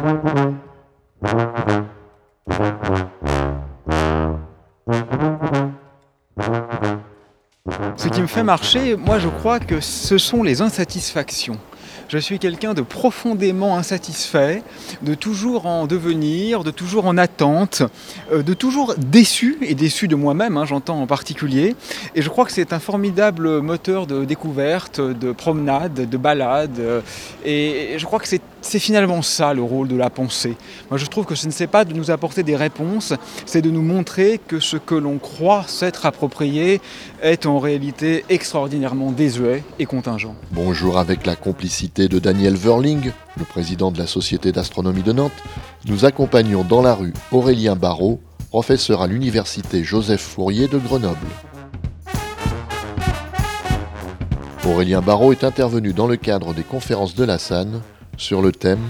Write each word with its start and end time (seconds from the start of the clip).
Ce 0.00 0.06
qui 8.08 8.22
me 8.22 8.26
fait 8.26 8.42
marcher, 8.42 8.96
moi 8.96 9.18
je 9.18 9.28
crois 9.28 9.60
que 9.60 9.80
ce 9.80 10.16
sont 10.16 10.42
les 10.42 10.62
insatisfactions. 10.62 11.58
Je 12.08 12.16
suis 12.18 12.38
quelqu'un 12.40 12.74
de 12.74 12.82
profondément 12.82 13.76
insatisfait, 13.76 14.64
de 15.02 15.14
toujours 15.14 15.66
en 15.66 15.86
devenir, 15.86 16.64
de 16.64 16.72
toujours 16.72 17.06
en 17.06 17.16
attente, 17.16 17.84
euh, 18.32 18.42
de 18.42 18.52
toujours 18.52 18.96
déçu, 18.96 19.58
et 19.62 19.76
déçu 19.76 20.08
de 20.08 20.16
moi-même, 20.16 20.56
hein, 20.56 20.64
j'entends 20.64 21.00
en 21.00 21.06
particulier. 21.06 21.76
Et 22.16 22.22
je 22.22 22.28
crois 22.28 22.44
que 22.46 22.50
c'est 22.50 22.72
un 22.72 22.80
formidable 22.80 23.60
moteur 23.60 24.08
de 24.08 24.24
découverte, 24.24 25.00
de 25.00 25.30
promenade, 25.30 26.10
de 26.10 26.16
balade. 26.16 26.80
Euh, 26.80 27.00
et 27.44 27.94
je 27.96 28.04
crois 28.06 28.18
que 28.18 28.26
c'est 28.26 28.42
c'est 28.62 28.78
finalement 28.78 29.22
ça 29.22 29.54
le 29.54 29.62
rôle 29.62 29.88
de 29.88 29.96
la 29.96 30.10
pensée. 30.10 30.56
Moi 30.90 30.98
je 30.98 31.06
trouve 31.06 31.24
que 31.24 31.34
ce 31.34 31.46
ne 31.46 31.52
c'est 31.52 31.66
pas 31.66 31.84
de 31.84 31.94
nous 31.94 32.10
apporter 32.10 32.42
des 32.42 32.56
réponses, 32.56 33.12
c'est 33.46 33.62
de 33.62 33.70
nous 33.70 33.82
montrer 33.82 34.40
que 34.46 34.60
ce 34.60 34.76
que 34.76 34.94
l'on 34.94 35.18
croit 35.18 35.64
s'être 35.66 36.06
approprié 36.06 36.80
est 37.22 37.46
en 37.46 37.58
réalité 37.58 38.24
extraordinairement 38.28 39.12
désuet 39.12 39.62
et 39.78 39.86
contingent. 39.86 40.34
Bonjour 40.52 40.98
avec 40.98 41.26
la 41.26 41.36
complicité 41.36 42.08
de 42.08 42.18
Daniel 42.18 42.54
Verling, 42.54 43.12
le 43.36 43.44
président 43.44 43.90
de 43.90 43.98
la 43.98 44.06
Société 44.06 44.52
d'astronomie 44.52 45.02
de 45.02 45.12
Nantes, 45.12 45.32
nous 45.86 46.04
accompagnons 46.04 46.64
dans 46.64 46.82
la 46.82 46.94
rue 46.94 47.14
Aurélien 47.32 47.76
Barrault, 47.76 48.20
professeur 48.50 49.02
à 49.02 49.06
l'université 49.06 49.84
Joseph 49.84 50.20
Fourier 50.20 50.68
de 50.68 50.78
Grenoble. 50.78 51.16
Aurélien 54.66 55.00
Barrault 55.00 55.32
est 55.32 55.42
intervenu 55.42 55.92
dans 55.92 56.06
le 56.06 56.16
cadre 56.16 56.54
des 56.54 56.62
conférences 56.62 57.14
de 57.14 57.24
la 57.24 57.38
SAN 57.38 57.80
sur 58.20 58.42
le 58.42 58.52
thème 58.52 58.86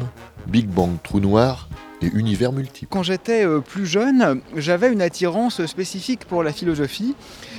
Big 0.48 0.66
Bang 0.66 0.96
Trou 1.04 1.20
Noir 1.20 1.68
et 2.02 2.06
univers 2.06 2.50
multiples. 2.50 2.88
Quand 2.90 3.04
j'étais 3.04 3.46
euh, 3.46 3.60
plus 3.60 3.86
jeune, 3.86 4.40
j'avais 4.56 4.92
une 4.92 5.00
attirance 5.00 5.64
spécifique 5.66 6.24
pour 6.24 6.42
la 6.42 6.52
philosophie 6.52 7.14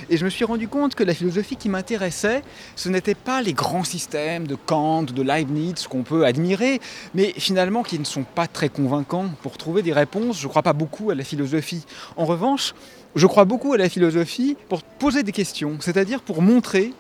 et 0.10 0.18
je 0.18 0.26
me 0.26 0.30
suis 0.30 0.44
rendu 0.44 0.68
compte 0.68 0.96
que 0.96 1.04
la 1.06 1.14
philosophie 1.14 1.56
qui 1.56 1.70
m'intéressait, 1.70 2.42
ce 2.76 2.90
n'était 2.90 3.16
pas 3.16 3.42
les 3.42 3.54
grands 3.54 3.86
systèmes 3.86 4.48
de 4.48 4.56
Kant, 4.56 5.04
de 5.04 5.22
Leibniz 5.22 5.88
qu'on 5.88 6.04
peut 6.04 6.26
admirer, 6.26 6.82
mais 7.14 7.34
finalement 7.38 7.84
qui 7.84 7.98
ne 7.98 8.04
sont 8.04 8.24
pas 8.24 8.48
très 8.48 8.68
convaincants 8.68 9.30
pour 9.42 9.58
trouver 9.58 9.82
des 9.82 9.94
réponses. 9.94 10.40
Je 10.42 10.48
ne 10.48 10.50
crois 10.50 10.64
pas 10.64 10.74
beaucoup 10.74 11.10
à 11.10 11.16
la 11.16 11.24
philosophie. 11.24 11.86
En 12.18 12.26
revanche, 12.26 12.74
je 13.16 13.28
crois 13.28 13.46
beaucoup 13.46 13.72
à 13.72 13.78
la 13.78 13.88
philosophie 13.88 14.58
pour 14.68 14.84
poser 14.84 15.24
des 15.24 15.32
questions, 15.32 15.78
c'est-à-dire 15.80 16.22
pour 16.22 16.42
montrer 16.42 16.92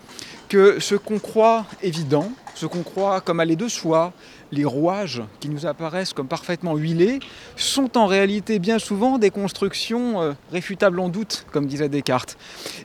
que 0.47 0.79
ce 0.79 0.95
qu'on 0.95 1.19
croit 1.19 1.65
évident, 1.81 2.29
ce 2.61 2.67
qu'on 2.67 2.83
croit 2.83 3.21
comme 3.21 3.39
aller 3.39 3.55
de 3.55 3.67
soi, 3.67 4.13
les 4.51 4.65
rouages 4.65 5.23
qui 5.39 5.49
nous 5.49 5.65
apparaissent 5.65 6.13
comme 6.13 6.27
parfaitement 6.27 6.75
huilés, 6.75 7.17
sont 7.55 7.97
en 7.97 8.05
réalité 8.05 8.59
bien 8.59 8.77
souvent 8.77 9.17
des 9.17 9.31
constructions 9.31 10.21
euh, 10.21 10.33
réfutables 10.51 10.99
en 10.99 11.09
doute, 11.09 11.47
comme 11.51 11.65
disait 11.65 11.89
Descartes. 11.89 12.37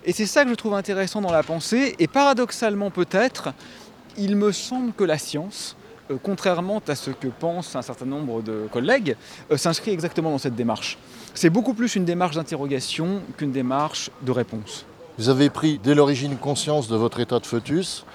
Et 0.07 0.15
c'est 0.15 0.25
ça 0.25 0.45
que 0.45 0.51
je 0.51 0.55
trouve 0.55 0.73
intéressant 0.73 1.21
dans 1.21 1.31
la 1.31 1.43
pensée, 1.43 1.95
et 1.99 2.07
paradoxalement 2.07 2.91
peut-être, 2.91 3.51
il 4.17 4.37
me 4.37 4.51
semble 4.51 4.95
que 4.95 5.05
la 5.05 5.19
science, 5.19 5.77
euh, 6.11 6.17
contrairement 6.23 6.81
à 6.89 6.95
ce 6.95 7.11
que 7.11 7.29
pensent 7.29 7.77
un 7.77 7.83
certain 7.83 8.07
nombre 8.07 8.41
de 8.41 8.69
collègues, 8.73 9.15
euh, 9.53 9.59
s'inscrit 9.59 9.91
exactement 9.91 10.31
dans 10.31 10.39
cette 10.39 10.57
démarche. 10.57 10.97
C'est 11.35 11.51
beaucoup 11.51 11.75
plus 11.75 11.97
une 11.97 12.07
démarche 12.07 12.37
d'interrogation 12.37 13.21
qu'une 13.37 13.53
démarche 13.53 14.09
de 14.23 14.33
réponse. 14.33 14.87
Vous 15.19 15.29
avez 15.29 15.51
pris 15.51 15.79
dès 15.83 15.95
l'origine 15.95 16.39
conscience 16.39 16.89
de 16.89 16.97
votre 16.97 17.21
état 17.21 17.41
de 17.41 17.47
foetus. 17.47 18.07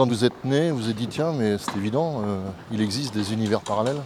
Quand 0.00 0.06
vous 0.06 0.24
êtes 0.24 0.46
né, 0.46 0.70
vous 0.70 0.78
vous 0.78 0.92
dit 0.94 1.08
tiens, 1.08 1.34
mais 1.34 1.58
c'est 1.58 1.76
évident, 1.76 2.22
euh, 2.26 2.40
il 2.72 2.80
existe 2.80 3.12
des 3.12 3.34
univers 3.34 3.60
parallèles. 3.60 4.00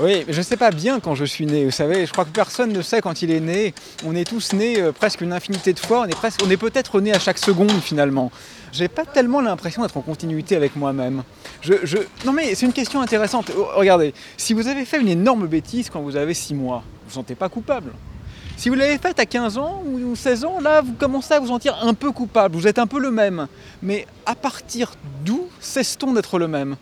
Oui, 0.00 0.24
je 0.28 0.36
ne 0.36 0.42
sais 0.42 0.56
pas 0.56 0.72
bien 0.72 0.98
quand 0.98 1.14
je 1.14 1.24
suis 1.24 1.46
né. 1.46 1.64
Vous 1.64 1.70
savez, 1.70 2.04
je 2.04 2.10
crois 2.10 2.24
que 2.24 2.30
personne 2.30 2.72
ne 2.72 2.82
sait 2.82 3.00
quand 3.00 3.22
il 3.22 3.30
est 3.30 3.38
né. 3.38 3.72
On 4.04 4.16
est 4.16 4.28
tous 4.28 4.54
nés 4.54 4.80
euh, 4.80 4.90
presque 4.90 5.20
une 5.20 5.32
infinité 5.32 5.72
de 5.72 5.78
fois. 5.78 6.00
On 6.00 6.50
est, 6.50 6.56
peut-être 6.56 7.00
né 7.00 7.14
à 7.14 7.20
chaque 7.20 7.38
seconde 7.38 7.70
finalement. 7.70 8.32
J'ai 8.72 8.88
pas 8.88 9.04
tellement 9.04 9.40
l'impression 9.40 9.82
d'être 9.82 9.96
en 9.96 10.00
continuité 10.00 10.56
avec 10.56 10.74
moi-même. 10.74 11.22
Je, 11.60 11.74
je... 11.84 11.98
Non 12.26 12.32
mais 12.32 12.56
c'est 12.56 12.66
une 12.66 12.72
question 12.72 13.00
intéressante. 13.00 13.52
Oh, 13.56 13.68
regardez, 13.76 14.14
si 14.36 14.52
vous 14.52 14.66
avez 14.66 14.84
fait 14.84 15.00
une 15.00 15.06
énorme 15.06 15.46
bêtise 15.46 15.90
quand 15.90 16.00
vous 16.00 16.16
avez 16.16 16.34
6 16.34 16.54
mois, 16.54 16.78
vous 16.78 17.04
ne 17.04 17.08
vous 17.08 17.14
sentez 17.14 17.36
pas 17.36 17.48
coupable 17.48 17.92
si 18.60 18.68
vous 18.68 18.74
l'avez 18.74 18.98
faite 18.98 19.18
à 19.18 19.24
15 19.24 19.56
ans 19.56 19.82
ou 19.86 20.14
16 20.14 20.44
ans, 20.44 20.60
là, 20.60 20.82
vous 20.82 20.92
commencez 20.92 21.32
à 21.32 21.40
vous 21.40 21.46
sentir 21.46 21.78
un 21.80 21.94
peu 21.94 22.12
coupable, 22.12 22.54
vous 22.54 22.66
êtes 22.66 22.78
un 22.78 22.86
peu 22.86 23.00
le 23.00 23.10
même. 23.10 23.46
Mais 23.82 24.06
à 24.26 24.34
partir 24.34 24.92
d'où 25.24 25.48
cesse-t-on 25.60 26.12
d'être 26.12 26.38
le 26.38 26.46
même? 26.46 26.76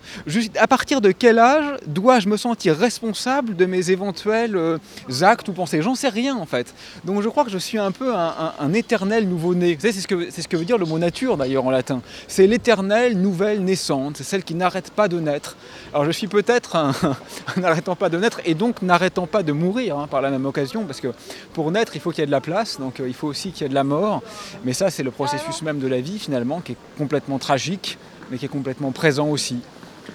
À 0.59 0.67
partir 0.67 1.01
de 1.01 1.13
quel 1.13 1.39
âge 1.39 1.77
dois-je 1.87 2.29
me 2.29 2.37
sentir 2.37 2.77
responsable 2.77 3.55
de 3.55 3.65
mes 3.65 3.91
éventuels 3.91 4.57
euh, 4.57 4.79
actes 5.23 5.49
ou 5.49 5.53
pensées? 5.53 5.81
J'en 5.81 5.95
sais 5.95 6.09
rien 6.09 6.37
en 6.37 6.47
fait. 6.47 6.75
Donc 7.05 7.23
je 7.23 7.29
crois 7.29 7.45
que 7.45 7.51
je 7.51 7.59
suis 7.59 7.79
un 7.79 7.93
peu 7.93 8.13
un, 8.13 8.73
éternel 8.73 9.29
nouveau-né. 9.29 9.77
Vous 9.77 9.81
savez, 9.81 9.93
c'est 9.93 10.01
ce, 10.01 10.09
que, 10.09 10.31
c'est 10.31 10.43
ce 10.43 10.49
que 10.49 10.57
veut 10.57 10.65
dire 10.65 10.79
le 10.79 10.85
mot 10.85 10.99
nature 10.99 11.37
d'ailleurs 11.37 11.65
en 11.65 11.71
latin. 11.71 12.03
C'est 12.27 12.49
l'éternelle 12.49 13.21
nouvelle 13.21 13.63
naissante, 13.63 14.17
c'est 14.17 14.25
celle 14.25 14.43
qui 14.43 14.55
n'arrête 14.55 14.91
pas 14.91 15.07
de 15.07 15.21
naître. 15.21 15.57
Alors 15.95 16.05
je 16.05 16.11
suis 16.11 16.27
peut-être 16.27 16.75
un, 16.75 16.93
n'arrêtant 17.57 17.95
pas 17.95 18.09
de 18.09 18.19
naître 18.19 18.41
et 18.45 18.55
donc 18.55 18.83
n'arrêtant 18.83 19.29
pas 19.29 19.45
de 19.45 19.53
mourir 19.53 19.97
hein, 19.97 20.09
par 20.09 20.23
la 20.23 20.31
même 20.31 20.45
occasion, 20.45 20.85
parce 20.85 21.01
que 21.01 21.09
pour 21.55 21.68
naître, 21.71 21.93
il 21.95 22.01
faut 22.01 22.11
qu'il 22.11 22.21
y 22.21 22.25
ait 22.25 22.27
de 22.27 22.31
la 22.31 22.41
place, 22.41 22.79
donc 22.79 23.01
euh, 23.01 23.09
il 23.09 23.15
faut 23.15 23.29
aussi 23.29 23.53
qu'il 23.53 23.63
y 23.63 23.67
ait 23.67 23.69
de 23.69 23.75
la 23.75 23.85
mort. 23.85 24.23
Mais 24.65 24.73
ça, 24.73 24.91
c'est 24.91 25.03
le 25.03 25.11
processus 25.11 25.63
même 25.63 25.79
de 25.79 25.89
la 25.89 26.01
vie 26.01 26.19
finalement, 26.19 26.61
qui 26.61 26.73
est 26.73 26.77
complètement 26.97 27.39
tragique, 27.39 27.99
mais 28.31 28.39
qui 28.39 28.45
est 28.45 28.49
complètement 28.49 28.93
présent 28.93 29.29
aussi. 29.29 29.61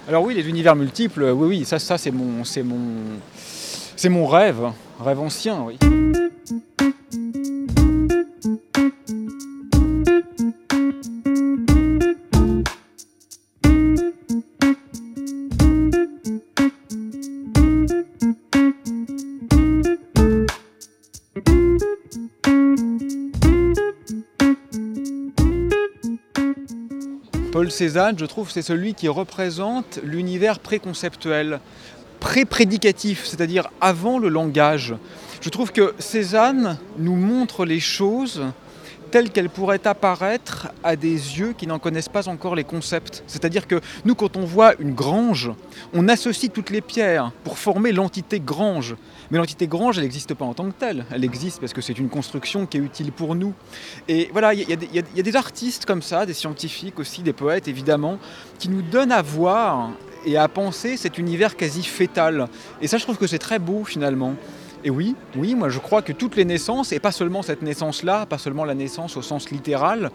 Alors 0.08 0.24
oui, 0.24 0.34
les 0.34 0.48
univers 0.50 0.76
multiples, 0.76 1.24
oui, 1.24 1.48
oui, 1.48 1.66
ça, 1.66 1.80
ça 1.80 1.98
c'est 1.98 2.12
mon, 2.12 2.44
mon, 2.64 2.80
c'est 3.96 4.10
mon 4.10 4.28
rêve, 4.28 4.72
rêve 5.00 5.20
ancien, 5.20 5.62
oui. 5.62 5.78
Cézanne, 27.72 28.18
je 28.18 28.26
trouve, 28.26 28.52
c'est 28.52 28.62
celui 28.62 28.94
qui 28.94 29.08
représente 29.08 30.00
l'univers 30.04 30.60
préconceptuel, 30.60 31.60
pré-prédicatif, 32.20 33.26
c'est-à-dire 33.26 33.70
avant 33.82 34.18
le 34.18 34.30
langage. 34.30 34.96
Je 35.42 35.50
trouve 35.50 35.72
que 35.72 35.94
Cézanne 36.00 36.78
nous 36.98 37.16
montre 37.16 37.66
les 37.66 37.80
choses 37.80 38.44
telles 39.14 39.30
qu'elles 39.30 39.52
pourraient 39.52 39.86
apparaître 39.86 40.70
à 40.84 40.96
des 40.96 41.12
yeux 41.12 41.54
qui 41.56 41.68
n'en 41.68 41.78
connaissent 41.78 42.10
pas 42.10 42.28
encore 42.28 42.56
les 42.56 42.64
concepts. 42.64 43.24
C'est-à-dire 43.28 43.68
que 43.68 43.80
nous, 44.06 44.16
quand 44.16 44.38
on 44.38 44.44
voit 44.44 44.74
une 44.80 44.96
grange, 44.96 45.52
on 45.94 46.08
associe 46.08 46.52
toutes 46.52 46.72
les 46.72 46.82
pierres 46.82 47.32
pour 47.44 47.60
former 47.60 47.92
l'entité 47.92 48.40
grange. 48.40 48.96
Mais 49.30 49.38
l'entité 49.38 49.68
grange, 49.68 50.00
elle 50.00 50.06
n'existe 50.06 50.34
pas 50.34 50.46
en 50.46 50.56
tant 50.56 50.66
que 50.66 50.80
telle. 50.80 51.06
Elle 51.12 51.24
existe 51.24 51.60
parce 51.60 51.74
que 51.74 51.82
c'est 51.82 52.00
une 52.00 52.10
construction 52.10 52.66
qui 52.66 52.78
est 52.78 52.80
utile 52.80 53.12
pour 53.12 53.36
nous. 53.36 53.54
Et 54.08 54.30
voilà, 54.32 54.56
il 54.56 54.62
y, 54.62 54.96
y, 54.96 55.20
a 55.20 55.24
des 55.24 55.36
artistes 55.36 55.86
comme 55.86 56.02
ça, 56.02 56.26
des 56.26 56.34
scientifiques 56.34 56.98
aussi, 56.98 57.22
des 57.22 57.34
poètes 57.34 57.68
évidemment, 57.68 58.18
qui 58.58 58.68
nous 58.68 58.82
donnent 58.82 59.12
à 59.12 59.22
voir 59.22 59.92
et 60.26 60.38
à 60.38 60.48
penser 60.48 60.98
cet 60.98 61.20
univers 61.20 61.56
quasi 61.56 61.84
fétal. 61.84 62.48
Et 62.82 62.88
ça, 62.88 62.98
je 62.98 63.04
trouve 63.04 63.18
que 63.18 63.28
c'est 63.28 63.38
très 63.38 63.60
beau 63.60 63.84
finalement. 63.84 64.34
Et 64.84 64.90
oui, 64.90 65.16
oui, 65.36 65.56
moi 65.56 65.70
je 65.70 65.80
crois 65.80 66.02
que 66.02 66.12
toutes 66.12 66.36
les 66.36 66.46
naissances, 66.46 66.92
et 66.92 67.00
pas 67.00 67.12
seulement 67.12 67.42
cette 67.42 67.62
naissance-là, 67.62 68.26
pas 68.26 68.38
seulement 68.38 68.66
la 68.66 68.76
naissance 68.76 69.16
au 69.16 69.22
sens 69.22 69.50
littéral, 69.50 70.12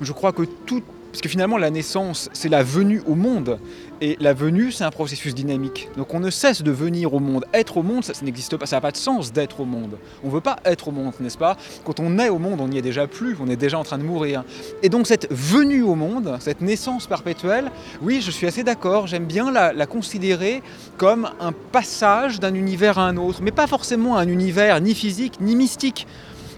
je 0.00 0.12
crois 0.12 0.32
que 0.32 0.42
tout, 0.42 0.82
parce 1.12 1.20
que 1.20 1.28
finalement, 1.28 1.58
la 1.58 1.68
naissance, 1.68 2.30
c'est 2.32 2.48
la 2.48 2.62
venue 2.62 3.02
au 3.06 3.14
monde. 3.14 3.58
Et 4.00 4.16
la 4.18 4.32
venue, 4.32 4.72
c'est 4.72 4.82
un 4.82 4.90
processus 4.90 5.34
dynamique. 5.34 5.90
Donc 5.98 6.14
on 6.14 6.20
ne 6.20 6.30
cesse 6.30 6.62
de 6.62 6.70
venir 6.70 7.12
au 7.12 7.20
monde. 7.20 7.44
Être 7.52 7.76
au 7.76 7.82
monde, 7.82 8.02
ça, 8.02 8.14
n'existe 8.22 8.56
pas. 8.56 8.64
Ça 8.64 8.76
n'a 8.76 8.80
pas 8.80 8.92
de 8.92 8.96
sens 8.96 9.30
d'être 9.30 9.60
au 9.60 9.66
monde. 9.66 9.98
On 10.24 10.28
ne 10.28 10.32
veut 10.32 10.40
pas 10.40 10.56
être 10.64 10.88
au 10.88 10.90
monde, 10.90 11.12
n'est-ce 11.20 11.36
pas? 11.36 11.58
Quand 11.84 12.00
on 12.00 12.18
est 12.18 12.30
au 12.30 12.38
monde, 12.38 12.62
on 12.62 12.68
n'y 12.68 12.78
est 12.78 12.82
déjà 12.82 13.06
plus. 13.06 13.36
On 13.40 13.48
est 13.48 13.56
déjà 13.56 13.78
en 13.78 13.84
train 13.84 13.98
de 13.98 14.04
mourir. 14.04 14.42
Et 14.82 14.88
donc 14.88 15.06
cette 15.06 15.30
venue 15.30 15.82
au 15.82 15.94
monde, 15.94 16.38
cette 16.40 16.62
naissance 16.62 17.06
perpétuelle, 17.06 17.70
oui, 18.00 18.22
je 18.22 18.30
suis 18.30 18.46
assez 18.46 18.64
d'accord. 18.64 19.06
J'aime 19.06 19.26
bien 19.26 19.52
la, 19.52 19.74
la 19.74 19.84
considérer 19.84 20.62
comme 20.96 21.28
un 21.40 21.52
passage 21.52 22.40
d'un 22.40 22.54
univers 22.54 22.98
à 22.98 23.06
un 23.06 23.18
autre. 23.18 23.40
Mais 23.42 23.52
pas 23.52 23.66
forcément 23.66 24.16
un 24.16 24.28
univers 24.28 24.80
ni 24.80 24.94
physique 24.94 25.34
ni 25.42 25.56
mystique. 25.56 26.06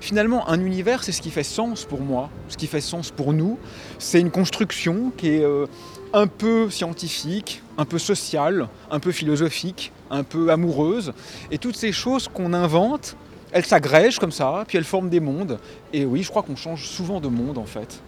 Finalement, 0.04 0.46
un 0.50 0.60
univers, 0.60 1.02
c'est 1.02 1.12
ce 1.12 1.22
qui 1.22 1.30
fait 1.30 1.42
sens 1.42 1.86
pour 1.86 2.02
moi, 2.02 2.28
ce 2.50 2.58
qui 2.58 2.66
fait 2.66 2.82
sens 2.82 3.10
pour 3.10 3.32
nous. 3.32 3.58
C'est 3.98 4.20
une 4.20 4.30
construction 4.30 5.10
qui 5.16 5.28
est 5.30 5.42
euh, 5.42 5.64
un 6.12 6.26
peu 6.26 6.68
scientifique, 6.68 7.62
un 7.78 7.86
peu 7.86 7.98
sociale, 7.98 8.68
un 8.90 9.00
peu 9.00 9.12
philosophique, 9.12 9.92
un 10.10 10.22
peu 10.22 10.50
amoureuse. 10.50 11.14
Et 11.50 11.56
toutes 11.56 11.76
ces 11.76 11.90
choses 11.90 12.28
qu'on 12.28 12.52
invente, 12.52 13.16
elles 13.50 13.64
s'agrègent 13.64 14.18
comme 14.18 14.30
ça, 14.30 14.64
puis 14.68 14.76
elles 14.76 14.84
forment 14.84 15.08
des 15.08 15.20
mondes. 15.20 15.58
Et 15.94 16.04
oui, 16.04 16.22
je 16.22 16.28
crois 16.28 16.42
qu'on 16.42 16.54
change 16.54 16.86
souvent 16.86 17.18
de 17.18 17.28
monde 17.28 17.56
en 17.56 17.64
fait. 17.64 18.02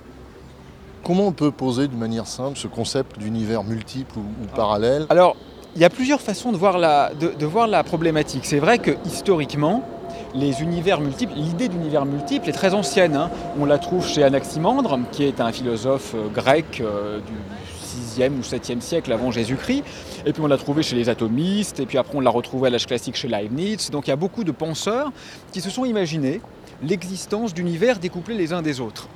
Comment 1.02 1.28
on 1.28 1.32
peut 1.32 1.50
poser 1.50 1.88
de 1.88 1.96
manière 1.96 2.26
simple 2.26 2.58
ce 2.58 2.66
concept 2.66 3.18
d'univers 3.18 3.64
multiple 3.64 4.18
ou, 4.18 4.44
ou 4.44 4.46
parallèle? 4.54 5.06
Alors, 5.08 5.34
il 5.76 5.82
y 5.82 5.84
a 5.84 5.90
plusieurs 5.90 6.22
façons 6.22 6.52
de 6.52 6.56
voir 6.56 6.78
la, 6.78 7.12
de, 7.14 7.46
voir 7.46 7.66
la 7.66 7.84
problématique. 7.84 8.46
C'est 8.46 8.58
vrai 8.58 8.78
que 8.78 8.92
historiquement, 9.04 9.86
les 10.34 10.62
univers 10.62 11.00
multiples, 11.00 11.34
l'idée 11.36 11.68
d'univers 11.68 12.04
multiple 12.04 12.48
est 12.48 12.52
très 12.52 12.74
ancienne. 12.74 13.16
Hein. 13.16 13.30
On 13.58 13.64
la 13.64 13.78
trouve 13.78 14.06
chez 14.06 14.22
Anaximandre, 14.22 14.98
qui 15.12 15.24
est 15.24 15.40
un 15.40 15.52
philosophe 15.52 16.14
euh, 16.14 16.28
grec 16.28 16.80
euh, 16.80 17.18
du 17.20 18.20
6e 18.20 18.32
ou 18.32 18.40
7e 18.40 18.80
siècle 18.80 19.12
avant 19.12 19.30
Jésus-Christ. 19.30 19.84
Et 20.26 20.32
puis 20.32 20.42
on 20.42 20.46
l'a 20.46 20.58
trouvé 20.58 20.82
chez 20.82 20.96
les 20.96 21.08
atomistes, 21.08 21.80
et 21.80 21.86
puis 21.86 21.98
après 21.98 22.16
on 22.16 22.20
l'a 22.20 22.30
retrouvé 22.30 22.68
à 22.68 22.70
l'âge 22.70 22.86
classique 22.86 23.16
chez 23.16 23.28
Leibniz. 23.28 23.90
Donc 23.90 24.06
il 24.06 24.10
y 24.10 24.12
a 24.12 24.16
beaucoup 24.16 24.44
de 24.44 24.52
penseurs 24.52 25.12
qui 25.52 25.60
se 25.60 25.70
sont 25.70 25.84
imaginés 25.84 26.40
l'existence 26.82 27.54
d'univers 27.54 27.98
découplés 27.98 28.36
les 28.36 28.52
uns 28.52 28.62
des 28.62 28.80
autres. 28.80 29.08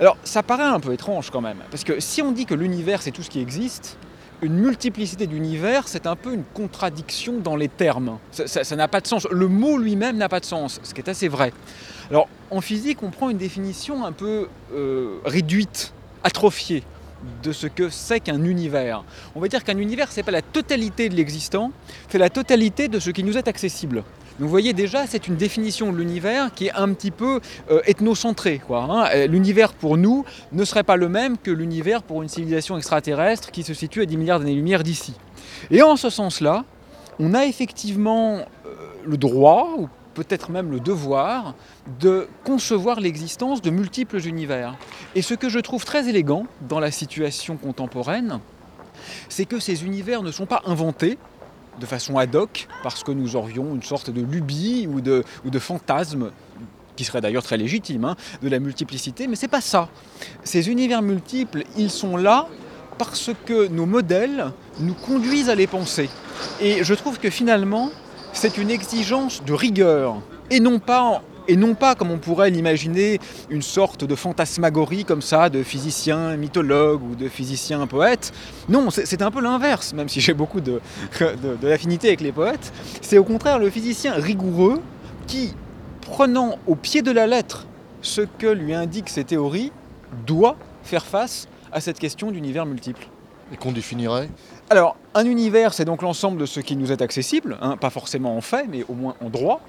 Alors 0.00 0.16
ça 0.24 0.42
paraît 0.42 0.64
un 0.64 0.80
peu 0.80 0.92
étrange 0.92 1.30
quand 1.30 1.40
même, 1.40 1.58
parce 1.70 1.84
que 1.84 2.00
si 2.00 2.20
on 2.20 2.32
dit 2.32 2.44
que 2.44 2.54
l'univers 2.54 3.00
c'est 3.00 3.12
tout 3.12 3.22
ce 3.22 3.30
qui 3.30 3.40
existe, 3.40 3.96
une 4.42 4.54
multiplicité 4.54 5.26
d'univers, 5.26 5.88
c'est 5.88 6.06
un 6.06 6.16
peu 6.16 6.34
une 6.34 6.44
contradiction 6.54 7.38
dans 7.38 7.56
les 7.56 7.68
termes. 7.68 8.18
Ça 8.30 8.76
n'a 8.76 8.88
pas 8.88 9.00
de 9.00 9.06
sens. 9.06 9.26
Le 9.30 9.48
mot 9.48 9.78
lui-même 9.78 10.16
n'a 10.16 10.28
pas 10.28 10.40
de 10.40 10.44
sens, 10.44 10.80
ce 10.82 10.94
qui 10.94 11.00
est 11.00 11.08
assez 11.08 11.28
vrai. 11.28 11.52
Alors, 12.10 12.28
en 12.50 12.60
physique, 12.60 13.02
on 13.02 13.10
prend 13.10 13.30
une 13.30 13.38
définition 13.38 14.04
un 14.04 14.12
peu 14.12 14.48
euh, 14.72 15.18
réduite, 15.24 15.92
atrophiée 16.22 16.84
de 17.42 17.52
ce 17.52 17.66
que 17.66 17.88
c'est 17.88 18.20
qu'un 18.20 18.44
univers. 18.44 19.02
On 19.34 19.40
va 19.40 19.48
dire 19.48 19.64
qu'un 19.64 19.78
univers, 19.78 20.12
ce 20.12 20.18
n'est 20.18 20.22
pas 20.22 20.30
la 20.30 20.42
totalité 20.42 21.08
de 21.08 21.14
l'existant, 21.14 21.72
c'est 22.08 22.18
la 22.18 22.30
totalité 22.30 22.88
de 22.88 23.00
ce 23.00 23.10
qui 23.10 23.24
nous 23.24 23.36
est 23.36 23.48
accessible. 23.48 24.04
Donc 24.38 24.46
vous 24.46 24.48
voyez 24.48 24.74
déjà, 24.74 25.06
c'est 25.06 25.28
une 25.28 25.36
définition 25.36 25.92
de 25.92 25.96
l'univers 25.96 26.52
qui 26.54 26.66
est 26.66 26.72
un 26.72 26.92
petit 26.92 27.10
peu 27.10 27.40
euh, 27.70 27.80
ethnocentrée. 27.86 28.60
Hein. 28.70 29.26
L'univers 29.28 29.72
pour 29.72 29.96
nous 29.96 30.24
ne 30.52 30.64
serait 30.64 30.82
pas 30.82 30.96
le 30.96 31.08
même 31.08 31.38
que 31.38 31.50
l'univers 31.50 32.02
pour 32.02 32.22
une 32.22 32.28
civilisation 32.28 32.76
extraterrestre 32.76 33.50
qui 33.50 33.62
se 33.62 33.72
situe 33.72 34.02
à 34.02 34.06
10 34.06 34.16
milliards 34.18 34.38
d'années-lumière 34.40 34.82
d'ici. 34.82 35.14
Et 35.70 35.82
en 35.82 35.96
ce 35.96 36.10
sens-là, 36.10 36.64
on 37.18 37.32
a 37.32 37.46
effectivement 37.46 38.36
euh, 38.36 38.44
le 39.04 39.16
droit, 39.16 39.70
ou 39.78 39.88
peut-être 40.14 40.50
même 40.50 40.70
le 40.70 40.80
devoir, 40.80 41.54
de 42.00 42.28
concevoir 42.44 43.00
l'existence 43.00 43.62
de 43.62 43.70
multiples 43.70 44.26
univers. 44.26 44.76
Et 45.14 45.22
ce 45.22 45.34
que 45.34 45.48
je 45.48 45.58
trouve 45.58 45.84
très 45.84 46.08
élégant 46.08 46.46
dans 46.68 46.80
la 46.80 46.90
situation 46.90 47.56
contemporaine, 47.56 48.40
c'est 49.28 49.44
que 49.44 49.60
ces 49.60 49.84
univers 49.84 50.22
ne 50.22 50.30
sont 50.30 50.46
pas 50.46 50.62
inventés, 50.66 51.18
de 51.80 51.86
façon 51.86 52.16
ad 52.16 52.34
hoc, 52.34 52.68
parce 52.82 53.04
que 53.04 53.12
nous 53.12 53.36
aurions 53.36 53.74
une 53.74 53.82
sorte 53.82 54.10
de 54.10 54.20
lubie 54.22 54.86
ou 54.90 55.00
de, 55.00 55.24
ou 55.44 55.58
fantasme 55.58 56.30
qui 56.96 57.04
serait 57.04 57.20
d'ailleurs 57.20 57.42
très 57.42 57.58
légitime, 57.58 58.04
hein, 58.04 58.16
de 58.42 58.48
la 58.48 58.58
multiplicité, 58.58 59.26
mais 59.26 59.36
c'est 59.36 59.48
pas 59.48 59.60
ça. 59.60 59.88
Ces 60.44 60.70
univers 60.70 61.02
multiples, 61.02 61.64
ils 61.76 61.90
sont 61.90 62.16
là 62.16 62.48
parce 62.98 63.30
que 63.44 63.68
nos 63.68 63.84
modèles 63.84 64.52
nous 64.80 64.94
conduisent 64.94 65.50
à 65.50 65.54
les 65.54 65.66
penser. 65.66 66.08
Et 66.60 66.82
je 66.82 66.94
trouve 66.94 67.18
que 67.18 67.28
finalement, 67.28 67.90
c'est 68.32 68.56
une 68.56 68.70
exigence 68.70 69.44
de 69.44 69.52
rigueur, 69.52 70.22
et 70.50 70.60
non 70.60 70.78
pas 70.78 71.22
et 71.48 71.56
non 71.56 71.74
pas 71.74 71.94
comme 71.94 72.10
on 72.10 72.18
pourrait 72.18 72.50
l'imaginer, 72.50 73.18
une 73.50 73.62
sorte 73.62 74.04
de 74.04 74.14
fantasmagorie 74.14 75.04
comme 75.04 75.22
ça, 75.22 75.48
de 75.48 75.62
physicien 75.62 76.36
mythologue 76.36 77.02
ou 77.02 77.14
de 77.14 77.28
physicien 77.28 77.86
poète. 77.86 78.32
Non, 78.68 78.90
c'est 78.90 79.22
un 79.22 79.30
peu 79.30 79.40
l'inverse, 79.40 79.92
même 79.92 80.08
si 80.08 80.20
j'ai 80.20 80.34
beaucoup 80.34 80.60
de, 80.60 80.80
d'affinité 81.62 82.08
avec 82.08 82.20
les 82.20 82.32
poètes. 82.32 82.72
C'est 83.00 83.18
au 83.18 83.24
contraire 83.24 83.58
le 83.58 83.70
physicien 83.70 84.14
rigoureux 84.14 84.80
qui, 85.26 85.54
prenant 86.00 86.58
au 86.66 86.74
pied 86.74 87.02
de 87.02 87.10
la 87.10 87.26
lettre 87.26 87.66
ce 88.02 88.22
que 88.22 88.46
lui 88.46 88.74
indiquent 88.74 89.08
ses 89.08 89.24
théories, 89.24 89.72
doit 90.26 90.56
faire 90.82 91.04
face 91.04 91.48
à 91.72 91.80
cette 91.80 91.98
question 91.98 92.30
d'univers 92.30 92.66
multiple. 92.66 93.08
Et 93.52 93.56
qu'on 93.56 93.72
définirait 93.72 94.28
Alors, 94.70 94.96
un 95.14 95.24
univers, 95.24 95.72
c'est 95.72 95.84
donc 95.84 96.02
l'ensemble 96.02 96.38
de 96.38 96.46
ce 96.46 96.60
qui 96.60 96.76
nous 96.76 96.90
est 96.90 97.00
accessible, 97.00 97.56
hein, 97.60 97.76
pas 97.76 97.90
forcément 97.90 98.36
en 98.36 98.40
fait, 98.40 98.66
mais 98.68 98.84
au 98.88 98.94
moins 98.94 99.14
en 99.24 99.30
droit. 99.30 99.60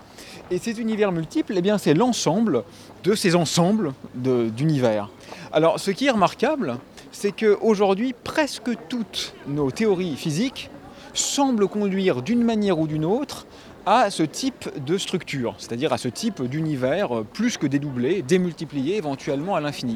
Et 0.50 0.58
ces 0.58 0.80
univers 0.80 1.12
multiples, 1.12 1.54
eh 1.56 1.62
bien, 1.62 1.78
c'est 1.78 1.94
l'ensemble 1.94 2.64
de 3.04 3.14
ces 3.14 3.36
ensembles 3.36 3.94
d'univers. 4.16 5.10
Alors, 5.52 5.80
ce 5.80 5.92
qui 5.92 6.08
est 6.08 6.12
remarquable, 6.12 6.78
c'est 7.12 7.32
qu'aujourd'hui, 7.32 8.14
presque 8.24 8.72
toutes 8.90 9.34
nos 9.48 9.72
théories 9.72 10.16
physiques 10.16 10.70
semblent 11.14 11.68
conduire 11.68 12.22
d'une 12.22 12.44
manière 12.44 12.80
ou 12.80 12.88
d'une 12.88 13.06
autre 13.06 13.46
à 13.88 14.12
ce 14.12 14.22
type 14.22 14.70
de 14.86 14.98
structure, 14.98 15.56
c'est-à-dire 15.58 15.94
à 15.94 15.98
ce 15.98 16.10
type 16.10 16.44
d'univers 16.44 17.24
plus 17.32 17.58
que 17.58 17.66
dédoublé, 17.66 18.22
démultiplié 18.22 18.98
éventuellement 18.98 19.56
à 19.56 19.62
l'infini. 19.62 19.96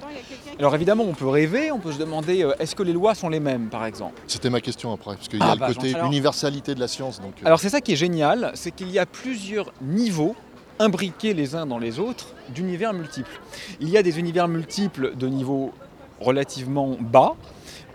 Alors 0.58 0.74
évidemment, 0.76 1.04
on 1.04 1.14
peut 1.14 1.28
rêver, 1.28 1.74
on 1.74 1.80
peut 1.80 1.92
se 1.92 1.98
demander 1.98 2.42
euh, 2.42 2.54
est-ce 2.58 2.74
que 2.74 2.84
les 2.84 2.94
lois 2.94 3.16
sont 3.16 3.28
les 3.28 3.42
mêmes, 3.42 3.68
par 3.68 3.86
exemple? 3.86 4.22
C'était 4.28 4.50
ma 4.50 4.62
question 4.62 4.94
après, 4.94 5.16
parce 5.16 5.28
qu'il 5.28 5.40
y 5.40 5.44
a 5.44 5.50
ah, 5.50 5.56
le 5.56 5.60
bah, 5.60 5.68
côté 5.68 5.94
universalité 6.06 6.74
de 6.74 6.80
la 6.80 6.88
science. 6.88 7.20
Donc... 7.20 7.34
Euh. 7.42 7.46
Alors 7.46 7.60
c'est 7.60 7.68
ça 7.68 7.82
qui 7.82 7.92
est 7.92 7.98
génial, 7.98 8.52
c'est 8.54 8.72
qu'il 8.72 8.90
y 8.92 8.98
a 8.98 9.06
plusieurs 9.06 9.74
niveaux 9.82 10.38
imbriqués 10.80 11.34
les 11.34 11.56
uns 11.56 11.66
dans 11.66 11.78
les 11.78 12.00
autres 12.00 12.28
d'univers 12.48 12.94
multiples. 12.94 13.42
Il 13.82 13.90
y 13.90 13.98
a 13.98 14.04
des 14.04 14.20
univers 14.20 14.48
multiples 14.48 15.18
de 15.18 15.28
niveau 15.28 15.74
relativement 16.22 16.96
bas, 16.98 17.36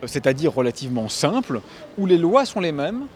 euh, 0.02 0.06
c'est-à-dire 0.06 0.52
relativement 0.52 1.08
simples, 1.08 1.62
où 1.96 2.04
les 2.04 2.19
lois 2.19 2.44
sont 2.44 2.60
les 2.60 2.72
mêmes 2.72 3.06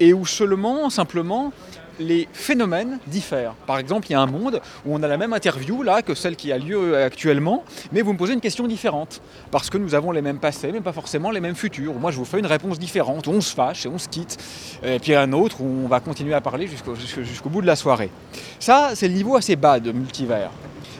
et 0.00 0.12
où 0.12 0.26
seulement, 0.26 0.90
simplement, 0.90 1.52
les 1.98 2.28
phénomènes 2.32 2.98
diffèrent. 3.06 3.54
Par 3.66 3.78
exemple, 3.78 4.06
il 4.08 4.12
y 4.12 4.14
a 4.14 4.20
un 4.20 4.26
monde 4.26 4.60
où 4.84 4.94
on 4.94 5.02
a 5.02 5.08
la 5.08 5.16
même 5.16 5.32
interview 5.32 5.82
là 5.82 6.02
que 6.02 6.14
celle 6.14 6.36
qui 6.36 6.52
a 6.52 6.58
lieu 6.58 6.96
actuellement, 6.96 7.64
mais 7.92 8.02
vous 8.02 8.12
me 8.12 8.18
posez 8.18 8.34
une 8.34 8.40
question 8.40 8.66
différente. 8.66 9.20
Parce 9.50 9.70
que 9.70 9.78
nous 9.78 9.94
avons 9.94 10.12
les 10.12 10.22
mêmes 10.22 10.38
passés, 10.38 10.70
mais 10.72 10.80
pas 10.80 10.92
forcément 10.92 11.30
les 11.30 11.40
mêmes 11.40 11.54
futurs. 11.54 11.94
Moi, 11.94 12.10
je 12.10 12.18
vous 12.18 12.24
fais 12.24 12.38
une 12.38 12.46
réponse 12.46 12.78
différente, 12.78 13.28
on 13.28 13.40
se 13.40 13.54
fâche 13.54 13.86
et 13.86 13.88
on 13.88 13.98
se 13.98 14.08
quitte. 14.08 14.38
Et 14.82 14.98
puis 14.98 15.14
un 15.14 15.32
autre 15.32 15.60
où 15.60 15.84
on 15.84 15.88
va 15.88 16.00
continuer 16.00 16.34
à 16.34 16.40
parler 16.40 16.68
jusqu'au 16.68 17.48
bout 17.48 17.62
de 17.62 17.66
la 17.66 17.76
soirée. 17.76 18.10
Ça, 18.58 18.90
c'est 18.94 19.08
le 19.08 19.14
niveau 19.14 19.36
assez 19.36 19.56
bas 19.56 19.80
de 19.80 19.92
multivers. 19.92 20.50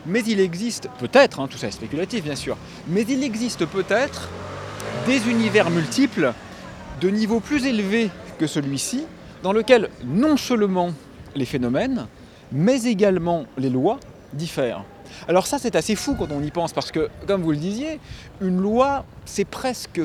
Mais 0.06 0.20
il 0.26 0.38
existe 0.38 0.88
peut-être, 0.98 1.40
hein, 1.40 1.48
tout 1.50 1.56
ça 1.56 1.68
est 1.68 1.70
spéculatif 1.70 2.22
bien 2.22 2.36
sûr, 2.36 2.58
mais 2.88 3.02
il 3.08 3.24
existe 3.24 3.64
peut-être 3.64 4.28
des 5.06 5.28
univers 5.30 5.70
multiples 5.70 6.32
de 7.00 7.08
niveau 7.08 7.40
plus 7.40 7.64
élevé 7.66 8.10
que 8.38 8.46
celui-ci, 8.46 9.06
dans 9.44 9.52
lequel 9.52 9.90
non 10.06 10.38
seulement 10.38 10.90
les 11.36 11.44
phénomènes, 11.44 12.06
mais 12.50 12.84
également 12.84 13.44
les 13.58 13.68
lois 13.68 14.00
diffèrent. 14.32 14.84
Alors 15.28 15.46
ça 15.46 15.58
c'est 15.58 15.76
assez 15.76 15.96
fou 15.96 16.16
quand 16.18 16.28
on 16.32 16.42
y 16.42 16.50
pense, 16.50 16.72
parce 16.72 16.90
que, 16.90 17.10
comme 17.26 17.42
vous 17.42 17.50
le 17.50 17.58
disiez, 17.58 18.00
une 18.40 18.58
loi, 18.58 19.04
c'est 19.26 19.44
presque 19.44 20.00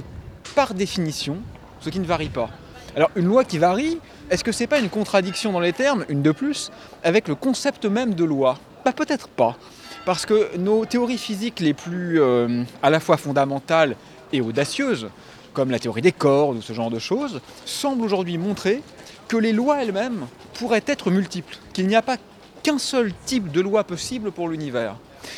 par 0.55 0.73
définition 0.73 1.37
ce 1.79 1.89
qui 1.89 2.01
ne 2.01 2.05
varie 2.05 2.27
pas. 2.27 2.49
Alors 2.97 3.11
une 3.15 3.27
loi 3.27 3.45
qui 3.45 3.59
varie, 3.59 3.99
est-ce 4.29 4.43
que 4.43 4.51
c'est 4.51 4.67
pas 4.67 4.79
une 4.79 4.89
contradiction 4.89 5.53
dans 5.53 5.61
les 5.61 5.71
termes, 5.73 6.03
une 6.09 6.21
de 6.21 6.31
plus, 6.33 6.69
avec 7.01 7.29
le 7.29 7.35
concept 7.35 7.85
même 7.85 8.15
de 8.15 8.25
loi? 8.25 8.59
Bah, 8.83 8.91
Peut-être 8.91 9.29
pas. 9.29 9.55
Parce 10.05 10.25
que 10.25 10.57
nos 10.57 10.85
théories 10.85 11.17
physiques 11.17 11.61
les 11.61 11.73
plus 11.73 12.19
euh, 12.19 12.63
à 12.83 12.89
la 12.89 12.99
fois 12.99 13.15
fondamentales 13.15 13.95
et 14.33 14.41
audacieuses, 14.41 15.07
comme 15.53 15.71
la 15.71 15.79
théorie 15.79 16.01
des 16.01 16.11
cordes 16.11 16.57
ou 16.57 16.61
ce 16.61 16.73
genre 16.73 16.91
de 16.91 16.99
choses, 16.99 17.39
semblent 17.65 18.03
aujourd'hui 18.03 18.37
montrer 18.37 18.81
que 19.29 19.37
les 19.37 19.53
lois 19.53 19.81
elles-mêmes 19.81 20.25
pourraient 20.55 20.83
être 20.85 21.11
multiples, 21.11 21.57
qu'il 21.71 21.87
n'y 21.87 21.95
a 21.95 22.01
pas 22.01 22.17
qu'un 22.63 22.77
seul 22.77 23.13
type 23.25 23.51
de 23.51 23.61
loi 23.61 23.85
possible 23.85 24.31
pour 24.31 24.49
l'univers. 24.49 24.97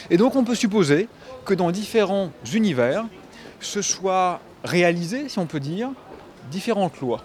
Et 0.09 0.17
donc 0.17 0.35
on 0.35 0.43
peut 0.43 0.55
supposer 0.55 1.07
que 1.45 1.53
dans 1.53 1.69
différents 1.69 2.31
univers, 2.53 3.05
se 3.59 3.81
soient 3.81 4.39
réalisées, 4.63 5.29
si 5.29 5.37
on 5.37 5.45
peut 5.45 5.59
dire, 5.59 5.91
différentes 6.49 6.99
lois. 6.99 7.23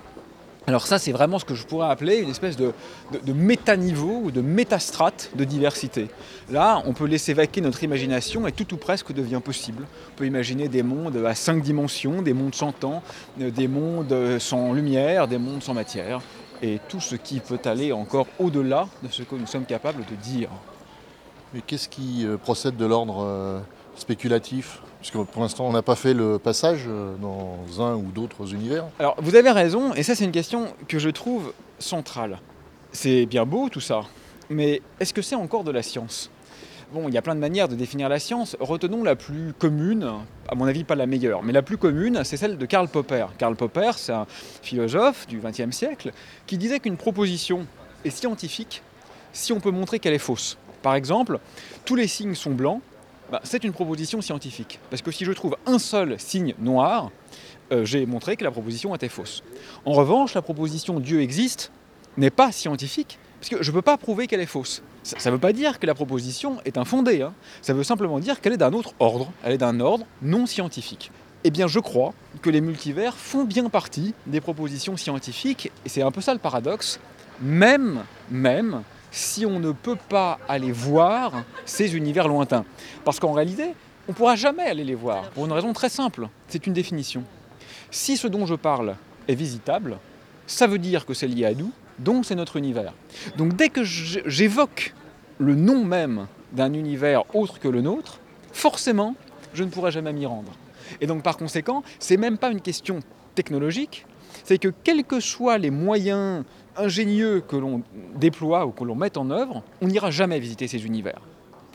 Alors 0.68 0.86
ça, 0.86 0.98
c'est 0.98 1.12
vraiment 1.12 1.38
ce 1.38 1.44
que 1.44 1.54
je 1.54 1.64
pourrais 1.64 1.88
appeler 1.88 2.18
une 2.18 2.28
espèce 2.28 2.56
de, 2.56 2.72
de, 3.24 3.32
métaniveau 3.32 4.20
ou 4.24 4.30
de 4.32 4.40
métastrate 4.40 5.30
de 5.36 5.44
diversité. 5.44 6.08
Là, 6.50 6.82
on 6.86 6.92
peut 6.92 7.06
laisser 7.06 7.34
vaquer 7.34 7.60
notre 7.60 7.84
imagination 7.84 8.48
et 8.48 8.52
tout 8.52 8.74
ou 8.74 8.76
presque 8.76 9.12
devient 9.12 9.40
possible. 9.42 9.86
On 10.12 10.16
peut 10.16 10.26
imaginer 10.26 10.66
des 10.66 10.82
mondes 10.82 11.24
à 11.24 11.36
cinq 11.36 11.62
dimensions, 11.62 12.20
des 12.20 12.32
mondes 12.32 12.56
sans 12.56 12.72
temps, 12.72 13.04
des 13.38 13.68
mondes 13.68 14.38
sans 14.40 14.72
lumière, 14.72 15.28
des 15.28 15.38
mondes 15.38 15.62
sans 15.62 15.74
matière 15.74 16.20
et 16.62 16.80
tout 16.88 17.00
ce 17.00 17.16
qui 17.16 17.40
peut 17.40 17.60
aller 17.64 17.92
encore 17.92 18.26
au-delà 18.38 18.88
de 19.02 19.08
ce 19.08 19.22
que 19.22 19.34
nous 19.34 19.46
sommes 19.46 19.64
capables 19.66 20.04
de 20.04 20.14
dire. 20.16 20.48
Mais 21.54 21.60
qu'est-ce 21.60 21.88
qui 21.88 22.26
euh, 22.26 22.36
procède 22.36 22.76
de 22.76 22.84
l'ordre 22.84 23.24
euh, 23.24 23.60
spéculatif? 23.96 24.80
Puisque 25.00 25.16
pour 25.16 25.42
l'instant, 25.42 25.66
on 25.66 25.72
n'a 25.72 25.82
pas 25.82 25.94
fait 25.94 26.14
le 26.14 26.38
passage 26.38 26.84
euh, 26.88 27.14
dans 27.16 27.82
un 27.82 27.94
ou 27.94 28.10
d'autres 28.12 28.52
univers. 28.52 28.84
Alors, 28.98 29.16
vous 29.18 29.36
avez 29.36 29.50
raison, 29.50 29.94
et 29.94 30.02
ça, 30.02 30.14
c'est 30.14 30.24
une 30.24 30.32
question 30.32 30.66
que 30.88 30.98
je 30.98 31.10
trouve 31.10 31.52
centrale. 31.78 32.40
C'est 32.92 33.26
bien 33.26 33.44
beau 33.44 33.68
tout 33.68 33.80
ça, 33.80 34.02
mais 34.50 34.82
est-ce 35.00 35.12
que 35.12 35.22
c'est 35.22 35.34
encore 35.34 35.64
de 35.64 35.70
la 35.70 35.82
science? 35.82 36.30
Bon, 36.92 37.08
il 37.08 37.14
y 37.14 37.18
a 37.18 37.22
plein 37.22 37.34
de 37.34 37.40
manières 37.40 37.66
de 37.66 37.74
définir 37.74 38.08
la 38.08 38.20
science. 38.20 38.56
Retenons 38.60 39.02
la 39.02 39.16
plus 39.16 39.52
commune, 39.58 40.08
à 40.48 40.54
mon 40.54 40.66
avis 40.66 40.84
pas 40.84 40.94
la 40.94 41.06
meilleure, 41.06 41.42
mais 41.42 41.52
la 41.52 41.62
plus 41.62 41.78
commune, 41.78 42.22
c'est 42.22 42.36
celle 42.36 42.58
de 42.58 42.64
Karl 42.66 42.86
Popper. 42.86 43.26
Karl 43.38 43.56
Popper, 43.56 43.90
c'est 43.96 44.12
un 44.12 44.26
philosophe 44.62 45.26
du 45.26 45.40
XXe 45.40 45.76
siècle 45.76 46.12
qui 46.46 46.58
disait 46.58 46.78
qu'une 46.78 46.96
proposition 46.96 47.66
est 48.04 48.10
scientifique 48.10 48.82
si 49.32 49.52
on 49.52 49.58
peut 49.58 49.72
montrer 49.72 49.98
qu'elle 49.98 50.14
est 50.14 50.18
fausse. 50.18 50.58
Par 50.82 50.94
exemple, 50.94 51.40
tous 51.84 51.96
les 51.96 52.06
signes 52.06 52.36
sont 52.36 52.52
blancs, 52.52 52.80
bah, 53.32 53.40
c'est 53.42 53.64
une 53.64 53.72
proposition 53.72 54.20
scientifique. 54.20 54.78
Parce 54.88 55.02
que 55.02 55.10
si 55.10 55.24
je 55.24 55.32
trouve 55.32 55.56
un 55.66 55.80
seul 55.80 56.14
signe 56.20 56.54
noir, 56.60 57.10
euh, 57.72 57.84
j'ai 57.84 58.06
montré 58.06 58.36
que 58.36 58.44
la 58.44 58.52
proposition 58.52 58.94
était 58.94 59.08
fausse. 59.08 59.42
En 59.84 59.92
revanche, 59.92 60.34
la 60.34 60.42
proposition 60.42 61.00
Dieu 61.00 61.20
existe 61.20 61.72
n'est 62.16 62.30
pas 62.30 62.52
scientifique, 62.52 63.18
parce 63.46 63.60
que 63.60 63.64
je 63.64 63.70
ne 63.70 63.76
peux 63.76 63.82
pas 63.82 63.96
prouver 63.96 64.26
qu'elle 64.26 64.40
est 64.40 64.46
fausse. 64.46 64.82
Ça 65.04 65.30
ne 65.30 65.34
veut 65.36 65.40
pas 65.40 65.52
dire 65.52 65.78
que 65.78 65.86
la 65.86 65.94
proposition 65.94 66.56
est 66.64 66.78
infondée, 66.78 67.22
hein. 67.22 67.32
ça 67.62 67.74
veut 67.74 67.84
simplement 67.84 68.18
dire 68.18 68.40
qu'elle 68.40 68.54
est 68.54 68.56
d'un 68.56 68.72
autre 68.72 68.92
ordre, 68.98 69.30
elle 69.44 69.52
est 69.52 69.58
d'un 69.58 69.78
ordre 69.78 70.04
non 70.20 70.46
scientifique. 70.46 71.12
Eh 71.44 71.52
bien, 71.52 71.68
je 71.68 71.78
crois 71.78 72.12
que 72.42 72.50
les 72.50 72.60
multivers 72.60 73.14
font 73.14 73.44
bien 73.44 73.68
partie 73.68 74.14
des 74.26 74.40
propositions 74.40 74.96
scientifiques, 74.96 75.70
et 75.84 75.88
c'est 75.88 76.02
un 76.02 76.10
peu 76.10 76.20
ça 76.20 76.32
le 76.32 76.40
paradoxe, 76.40 76.98
même, 77.40 78.02
même 78.32 78.82
si 79.12 79.46
on 79.46 79.60
ne 79.60 79.70
peut 79.70 79.98
pas 80.08 80.40
aller 80.48 80.72
voir 80.72 81.44
ces 81.66 81.94
univers 81.94 82.26
lointains. 82.26 82.64
Parce 83.04 83.20
qu'en 83.20 83.32
réalité, 83.32 83.74
on 84.08 84.12
ne 84.12 84.16
pourra 84.16 84.34
jamais 84.34 84.64
aller 84.64 84.82
les 84.82 84.96
voir, 84.96 85.30
pour 85.30 85.46
une 85.46 85.52
raison 85.52 85.72
très 85.72 85.88
simple, 85.88 86.28
c'est 86.48 86.66
une 86.66 86.72
définition. 86.72 87.22
Si 87.92 88.16
ce 88.16 88.26
dont 88.26 88.44
je 88.44 88.56
parle 88.56 88.96
est 89.28 89.36
visitable, 89.36 89.98
ça 90.48 90.66
veut 90.66 90.78
dire 90.78 91.06
que 91.06 91.14
c'est 91.14 91.28
lié 91.28 91.44
à 91.44 91.54
nous, 91.54 91.70
donc 91.98 92.24
c'est 92.24 92.34
notre 92.34 92.56
univers. 92.56 92.92
Donc 93.36 93.54
dès 93.54 93.68
que 93.68 93.82
j'évoque 93.84 94.94
le 95.38 95.54
nom 95.54 95.84
même 95.84 96.26
d'un 96.52 96.72
univers 96.72 97.24
autre 97.34 97.58
que 97.58 97.68
le 97.68 97.80
nôtre, 97.80 98.20
forcément, 98.52 99.14
je 99.54 99.64
ne 99.64 99.70
pourrai 99.70 99.90
jamais 99.90 100.12
m'y 100.12 100.26
rendre. 100.26 100.52
Et 101.00 101.06
donc 101.06 101.22
par 101.22 101.36
conséquent, 101.36 101.82
c'est 101.98 102.16
même 102.16 102.38
pas 102.38 102.50
une 102.50 102.60
question 102.60 103.00
technologique, 103.34 104.06
c'est 104.44 104.58
que 104.58 104.68
quels 104.84 105.04
que 105.04 105.20
soient 105.20 105.58
les 105.58 105.70
moyens 105.70 106.44
ingénieux 106.76 107.42
que 107.46 107.56
l'on 107.56 107.82
déploie 108.14 108.66
ou 108.66 108.70
que 108.70 108.84
l'on 108.84 108.94
met 108.94 109.16
en 109.18 109.30
œuvre, 109.30 109.62
on 109.80 109.88
n'ira 109.88 110.10
jamais 110.10 110.38
visiter 110.38 110.68
ces 110.68 110.84
univers. 110.84 111.20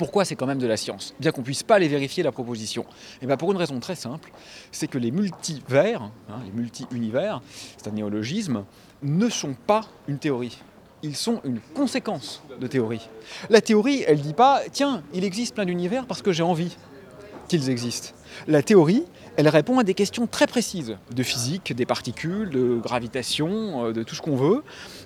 Pourquoi 0.01 0.25
c'est 0.25 0.36
quand 0.36 0.48
même 0.48 0.58
de 0.58 0.65
la 0.65 0.77
science 0.77 1.13
Bien 1.20 1.31
qu'on 1.31 1.41
ne 1.41 1.46
puisse 1.46 1.62
pas 1.62 1.77
les 1.77 1.88
vérifier 1.88 2.24
la 2.24 2.31
proposition. 2.31 2.81
Et 2.81 2.86
eh 3.22 3.25
bien 3.27 3.38
pour 3.38 3.51
une 3.51 3.58
raison 3.58 3.79
très 3.79 3.93
simple, 3.93 4.31
c'est 4.72 4.88
que 4.88 4.98
les 4.98 5.12
multivers, 5.12 6.01
hein, 6.27 6.39
les 6.43 6.51
multi-univers, 6.51 7.39
c'est 7.77 7.88
un 7.88 7.91
néologisme, 7.91 8.65
ne 9.03 9.29
sont 9.29 9.53
pas 9.53 9.81
une 10.08 10.17
théorie. 10.17 10.58
Ils 11.03 11.15
sont 11.15 11.39
une 11.43 11.60
conséquence 11.75 12.41
de 12.60 12.65
théorie. 12.65 13.08
La 13.51 13.62
théorie, 13.62 14.03
elle 14.08 14.17
ne 14.17 14.24
dit 14.24 14.34
pas, 14.34 14.63
tiens, 14.72 15.03
il 15.13 15.24
existe 15.24 15.53
plein 15.53 15.65
d'univers 15.65 16.08
parce 16.08 16.24
que 16.24 16.31
j'ai 16.31 16.41
envie 16.41 16.75
qu'ils 17.48 17.70
existent. 17.70 18.15
La 18.48 18.63
théorie, 18.63 19.03
elle 19.38 19.50
répond 19.50 19.77
à 19.77 19.84
des 19.84 19.93
questions 19.93 20.25
très 20.25 20.48
précises 20.48 20.98
de 21.15 21.22
physique, 21.22 21.75
des 21.75 21.86
particules, 21.86 22.50
de 22.50 22.79
gravitation, 22.79 23.86
euh, 23.86 23.93
de 23.93 24.01
tout 24.01 24.15
ce 24.15 24.22
qu'on 24.24 24.36
veut. 24.36 24.63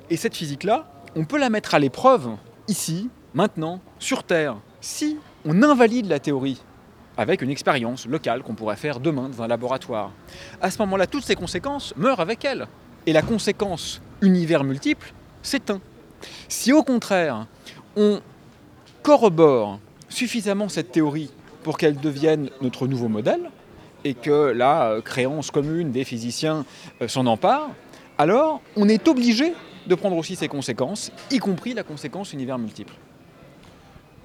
Et 0.09 0.15
cette 0.15 0.37
physique-là, 0.37 0.89
on 1.17 1.25
peut 1.25 1.37
la 1.37 1.49
mettre 1.49 1.75
à 1.75 1.79
l'épreuve 1.79 2.29
ici, 2.69 3.09
maintenant, 3.33 3.81
sur 3.99 4.23
Terre, 4.23 4.55
si 4.85 5.17
on 5.45 5.63
invalide 5.63 6.05
la 6.05 6.19
théorie 6.19 6.61
avec 7.17 7.41
une 7.41 7.49
expérience 7.49 8.05
locale 8.05 8.43
qu'on 8.43 8.53
pourrait 8.53 8.75
faire 8.75 8.99
demain 8.99 9.29
dans 9.29 9.41
un 9.41 9.47
laboratoire. 9.47 10.11
À 10.61 10.69
ce 10.69 10.77
moment-là, 10.79 11.07
toutes 11.07 11.23
ces 11.23 11.35
conséquences 11.35 11.93
meurent 11.97 12.19
avec 12.19 12.45
elle. 12.45 12.67
Et 13.07 13.13
la 13.13 13.23
conséquence 13.23 13.99
univers 14.21 14.63
multiple 14.63 15.11
s'éteint. 15.41 15.81
Si 16.47 16.71
au 16.71 16.83
contraire, 16.83 17.47
on 17.95 18.21
corrobore 19.01 19.79
suffisamment 20.07 20.69
cette 20.69 20.91
théorie 20.91 21.31
pour 21.63 21.79
qu'elle 21.79 21.97
devienne 21.97 22.51
notre 22.61 22.87
nouveau 22.87 23.07
modèle, 23.07 23.49
et 24.03 24.13
que 24.13 24.51
la 24.51 24.91
euh, 24.91 25.01
créance 25.01 25.49
commune 25.49 25.91
des 25.91 26.03
physiciens 26.03 26.63
euh, 27.01 27.07
s'en 27.07 27.25
empare, 27.25 27.69
alors 28.19 28.61
on 28.75 28.87
est 28.87 29.07
obligé 29.07 29.53
de 29.87 29.95
prendre 29.95 30.15
aussi 30.15 30.35
ses 30.35 30.47
conséquences, 30.47 31.11
y 31.31 31.39
compris 31.39 31.73
la 31.73 31.81
conséquence 31.81 32.33
univers 32.33 32.59
multiple. 32.59 32.93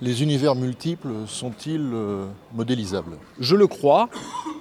Les 0.02 0.22
univers 0.22 0.54
multiples 0.54 1.10
sont-ils 1.26 1.90
euh, 1.92 2.26
modélisables? 2.54 3.18
Je 3.38 3.54
le 3.54 3.66
crois, 3.66 4.08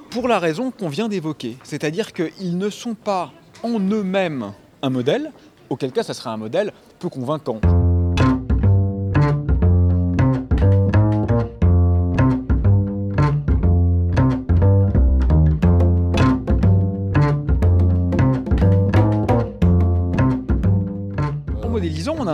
pour 0.10 0.28
la 0.28 0.38
raison 0.38 0.70
qu'on 0.70 0.90
vient 0.90 1.08
d'évoquer, 1.08 1.58
c'est-à-dire 1.64 2.12
qu'ils 2.12 2.58
ne 2.58 2.70
sont 2.70 2.94
pas 2.94 3.32
en 3.64 3.80
eux-mêmes 3.80 4.52
un 4.82 4.90
modèle, 4.90 5.32
auquel 5.70 5.94
cas 5.94 6.04
ça 6.04 6.14
serait 6.14 6.30
un 6.30 6.38
modèle 6.38 6.74
peu 7.00 7.08
convaincant. 7.08 7.62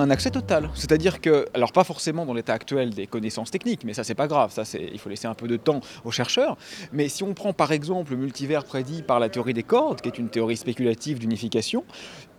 Un 0.06 0.12
accès 0.12 0.30
total. 0.30 0.70
C'est-à-dire 0.76 1.20
que, 1.20 1.48
alors 1.56 1.72
pas 1.72 1.84
forcément 1.84 2.26
dans 2.28 2.34
l'état 2.36 2.54
actuel 2.54 2.92
des 2.92 3.08
connaissances 3.08 3.50
techniques, 3.50 3.84
mais 3.84 3.94
ça 3.94 4.04
c'est 4.04 4.14
pas 4.14 4.28
grave, 4.28 4.52
ça 4.52 4.62
il 4.80 5.00
faut 5.00 5.10
laisser 5.10 5.28
un 5.28 5.34
peu 5.34 5.48
de 5.48 5.58
temps 5.58 5.82
aux 6.04 6.12
chercheurs. 6.12 6.58
Mais 6.94 7.10
si 7.10 7.24
on 7.24 7.34
prend 7.34 7.54
par 7.54 7.72
exemple 7.72 8.12
le 8.12 8.18
multivers 8.18 8.66
prédit 8.66 9.02
par 9.02 9.20
la 9.20 9.30
théorie 9.30 9.56
des 9.56 9.64
cordes, 9.64 10.02
qui 10.02 10.08
est 10.08 10.20
une 10.20 10.30
théorie 10.30 10.58
spéculative 10.58 11.18
d'unification, 11.18 11.84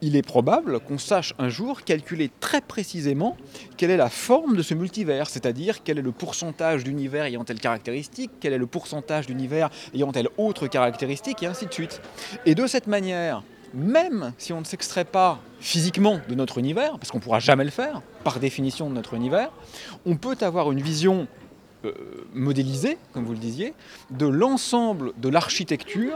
il 0.01 0.15
est 0.15 0.23
probable 0.23 0.79
qu'on 0.79 0.99
sache 0.99 1.35
un 1.39 1.49
jour 1.49 1.83
calculer 1.83 2.31
très 2.39 2.61
précisément 2.61 3.37
quelle 3.77 3.91
est 3.91 3.97
la 3.97 4.11
forme 4.11 4.55
de 4.55 4.63
ce 4.63 4.75
multivers, 4.75 5.29
c'est-à-dire 5.29 5.83
quel 5.83 5.99
est 5.99 6.03
le 6.03 6.13
pourcentage 6.13 6.85
d'univers 6.85 7.25
ayant 7.25 7.45
telle 7.45 7.61
caractéristique, 7.61 8.31
quel 8.39 8.53
est 8.53 8.59
le 8.59 8.67
pourcentage 8.67 9.27
d'univers 9.27 9.71
ayant 9.93 10.13
telle 10.13 10.29
autre 10.37 10.69
caractéristique, 10.69 11.43
et 11.43 11.47
ainsi 11.47 11.67
de 11.67 11.73
suite. 11.73 12.01
Et 12.45 12.55
de 12.55 12.67
cette 12.69 12.87
manière, 12.87 13.43
même 13.77 14.33
si 14.39 14.53
on 14.53 14.61
ne 14.61 14.65
s'extrait 14.65 15.05
pas 15.05 15.39
physiquement 15.61 16.21
de 16.29 16.35
notre 16.35 16.59
univers, 16.59 16.99
parce 16.99 17.11
qu'on 17.11 17.19
ne 17.19 17.23
pourra 17.23 17.41
jamais 17.41 17.65
le 17.65 17.71
faire, 17.71 18.01
par 18.25 18.41
définition 18.41 18.89
de 18.89 18.95
notre 18.95 19.15
univers, 19.15 19.51
on 20.07 20.17
peut 20.17 20.37
avoir 20.41 20.73
une 20.73 20.81
vision 20.81 21.29
euh, 21.85 21.93
modélisée, 22.33 22.97
comme 23.13 23.25
vous 23.25 23.35
le 23.35 23.39
disiez, 23.39 23.75
de 24.11 24.27
l'ensemble 24.27 25.13
de 25.19 25.29
l'architecture 25.29 26.15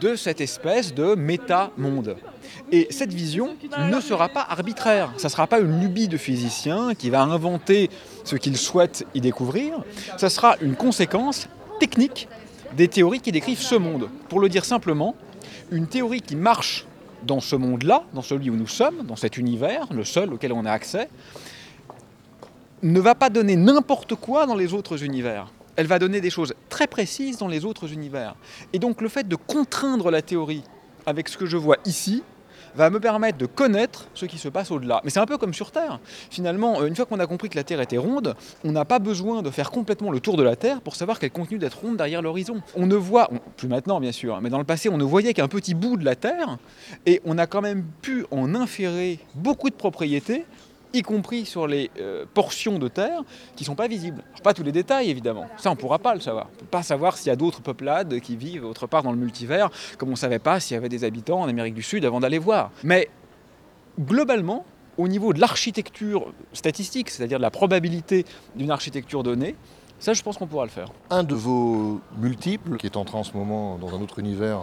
de 0.00 0.16
cette 0.16 0.40
espèce 0.40 0.94
de 0.94 1.14
méta-monde. 1.14 2.16
Et 2.72 2.88
cette 2.90 3.12
vision 3.12 3.56
ne 3.78 4.00
sera 4.00 4.28
pas 4.28 4.44
arbitraire, 4.48 5.12
ça 5.16 5.28
ne 5.28 5.30
sera 5.30 5.46
pas 5.46 5.60
une 5.60 5.80
lubie 5.80 6.08
de 6.08 6.16
physicien 6.16 6.94
qui 6.94 7.10
va 7.10 7.22
inventer 7.22 7.88
ce 8.24 8.34
qu'il 8.34 8.56
souhaite 8.56 9.06
y 9.14 9.20
découvrir, 9.20 9.84
ça 10.16 10.28
sera 10.28 10.56
une 10.60 10.74
conséquence 10.74 11.48
technique 11.78 12.26
des 12.76 12.88
théories 12.88 13.20
qui 13.20 13.30
décrivent 13.30 13.62
ce 13.62 13.76
monde. 13.76 14.08
Pour 14.28 14.40
le 14.40 14.48
dire 14.48 14.64
simplement, 14.64 15.14
une 15.70 15.86
théorie 15.86 16.20
qui 16.20 16.34
marche 16.34 16.84
dans 17.22 17.40
ce 17.40 17.56
monde-là, 17.56 18.04
dans 18.14 18.22
celui 18.22 18.50
où 18.50 18.56
nous 18.56 18.66
sommes, 18.66 19.04
dans 19.04 19.16
cet 19.16 19.36
univers, 19.36 19.86
le 19.92 20.04
seul 20.04 20.32
auquel 20.32 20.52
on 20.52 20.64
a 20.64 20.70
accès, 20.70 21.08
ne 22.82 23.00
va 23.00 23.14
pas 23.14 23.30
donner 23.30 23.56
n'importe 23.56 24.14
quoi 24.14 24.46
dans 24.46 24.54
les 24.54 24.74
autres 24.74 25.02
univers. 25.02 25.52
Elle 25.76 25.86
va 25.86 25.98
donner 25.98 26.20
des 26.20 26.30
choses 26.30 26.54
très 26.68 26.86
précises 26.86 27.38
dans 27.38 27.48
les 27.48 27.64
autres 27.64 27.92
univers. 27.92 28.34
Et 28.72 28.78
donc 28.78 29.00
le 29.00 29.08
fait 29.08 29.26
de 29.26 29.36
contraindre 29.36 30.10
la 30.10 30.22
théorie 30.22 30.62
avec 31.04 31.28
ce 31.28 31.36
que 31.36 31.46
je 31.46 31.56
vois 31.56 31.76
ici, 31.84 32.22
va 32.76 32.90
me 32.90 33.00
permettre 33.00 33.38
de 33.38 33.46
connaître 33.46 34.08
ce 34.14 34.26
qui 34.26 34.38
se 34.38 34.48
passe 34.48 34.70
au-delà. 34.70 35.00
Mais 35.04 35.10
c'est 35.10 35.20
un 35.20 35.26
peu 35.26 35.38
comme 35.38 35.54
sur 35.54 35.70
Terre. 35.70 35.98
Finalement, 36.30 36.80
euh, 36.80 36.86
une 36.86 36.94
fois 36.94 37.06
qu'on 37.06 37.20
a 37.20 37.26
compris 37.26 37.48
que 37.48 37.56
la 37.56 37.64
Terre 37.64 37.80
était 37.80 37.98
ronde, 37.98 38.34
on 38.64 38.72
n'a 38.72 38.84
pas 38.84 38.98
besoin 38.98 39.42
de 39.42 39.50
faire 39.50 39.70
complètement 39.70 40.12
le 40.12 40.20
tour 40.20 40.36
de 40.36 40.42
la 40.42 40.56
Terre 40.56 40.80
pour 40.80 40.96
savoir 40.96 41.18
qu'elle 41.18 41.30
continue 41.30 41.58
d'être 41.58 41.80
ronde 41.80 41.96
derrière 41.96 42.22
l'horizon. 42.22 42.60
On 42.76 42.86
ne 42.86 42.96
voit, 42.96 43.30
plus 43.56 43.68
maintenant 43.68 44.00
bien 44.00 44.12
sûr, 44.12 44.40
mais 44.40 44.50
dans 44.50 44.58
le 44.58 44.64
passé, 44.64 44.88
on 44.88 44.98
ne 44.98 45.04
voyait 45.04 45.34
qu'un 45.34 45.48
petit 45.48 45.74
bout 45.74 45.96
de 45.96 46.04
la 46.04 46.16
Terre, 46.16 46.58
et 47.06 47.20
on 47.24 47.38
a 47.38 47.46
quand 47.46 47.62
même 47.62 47.84
pu 48.02 48.26
en 48.30 48.54
inférer 48.54 49.18
beaucoup 49.34 49.70
de 49.70 49.74
propriétés 49.74 50.44
y 50.96 51.02
compris 51.02 51.46
sur 51.46 51.66
les 51.66 51.90
euh, 51.98 52.24
portions 52.32 52.78
de 52.78 52.88
terre 52.88 53.22
qui 53.54 53.64
ne 53.64 53.66
sont 53.66 53.74
pas 53.74 53.88
visibles. 53.88 54.22
pas 54.42 54.54
tous 54.54 54.62
les 54.62 54.72
détails 54.72 55.10
évidemment, 55.10 55.46
ça 55.56 55.70
on 55.70 55.74
ne 55.74 55.78
pourra 55.78 55.98
pas 55.98 56.14
le 56.14 56.20
savoir. 56.20 56.46
On 56.50 56.54
ne 56.54 56.60
peut 56.60 56.66
pas 56.66 56.82
savoir 56.82 57.16
s'il 57.16 57.28
y 57.28 57.30
a 57.30 57.36
d'autres 57.36 57.60
peuplades 57.60 58.20
qui 58.20 58.36
vivent 58.36 58.64
autre 58.64 58.86
part 58.86 59.02
dans 59.02 59.12
le 59.12 59.18
multivers, 59.18 59.70
comme 59.98 60.08
on 60.08 60.12
ne 60.12 60.16
savait 60.16 60.38
pas 60.38 60.60
s'il 60.60 60.74
y 60.74 60.78
avait 60.78 60.88
des 60.88 61.04
habitants 61.04 61.40
en 61.40 61.48
Amérique 61.48 61.74
du 61.74 61.82
Sud 61.82 62.04
avant 62.04 62.20
d'aller 62.20 62.38
voir. 62.38 62.70
Mais 62.82 63.08
globalement, 63.98 64.64
au 64.98 65.08
niveau 65.08 65.32
de 65.32 65.40
l'architecture 65.40 66.32
statistique, 66.52 67.10
c'est-à-dire 67.10 67.38
de 67.38 67.42
la 67.42 67.50
probabilité 67.50 68.24
d'une 68.54 68.70
architecture 68.70 69.22
donnée, 69.22 69.54
ça 69.98 70.12
je 70.12 70.22
pense 70.22 70.36
qu'on 70.38 70.46
pourra 70.46 70.64
le 70.64 70.70
faire. 70.70 70.88
Un 71.10 71.24
de 71.24 71.34
vos 71.34 72.00
multiples, 72.18 72.76
qui 72.76 72.86
est 72.86 72.96
entré 72.96 73.16
en 73.16 73.24
ce 73.24 73.36
moment 73.36 73.78
dans 73.78 73.94
un 73.94 74.00
autre 74.00 74.18
univers, 74.18 74.58
euh, 74.58 74.62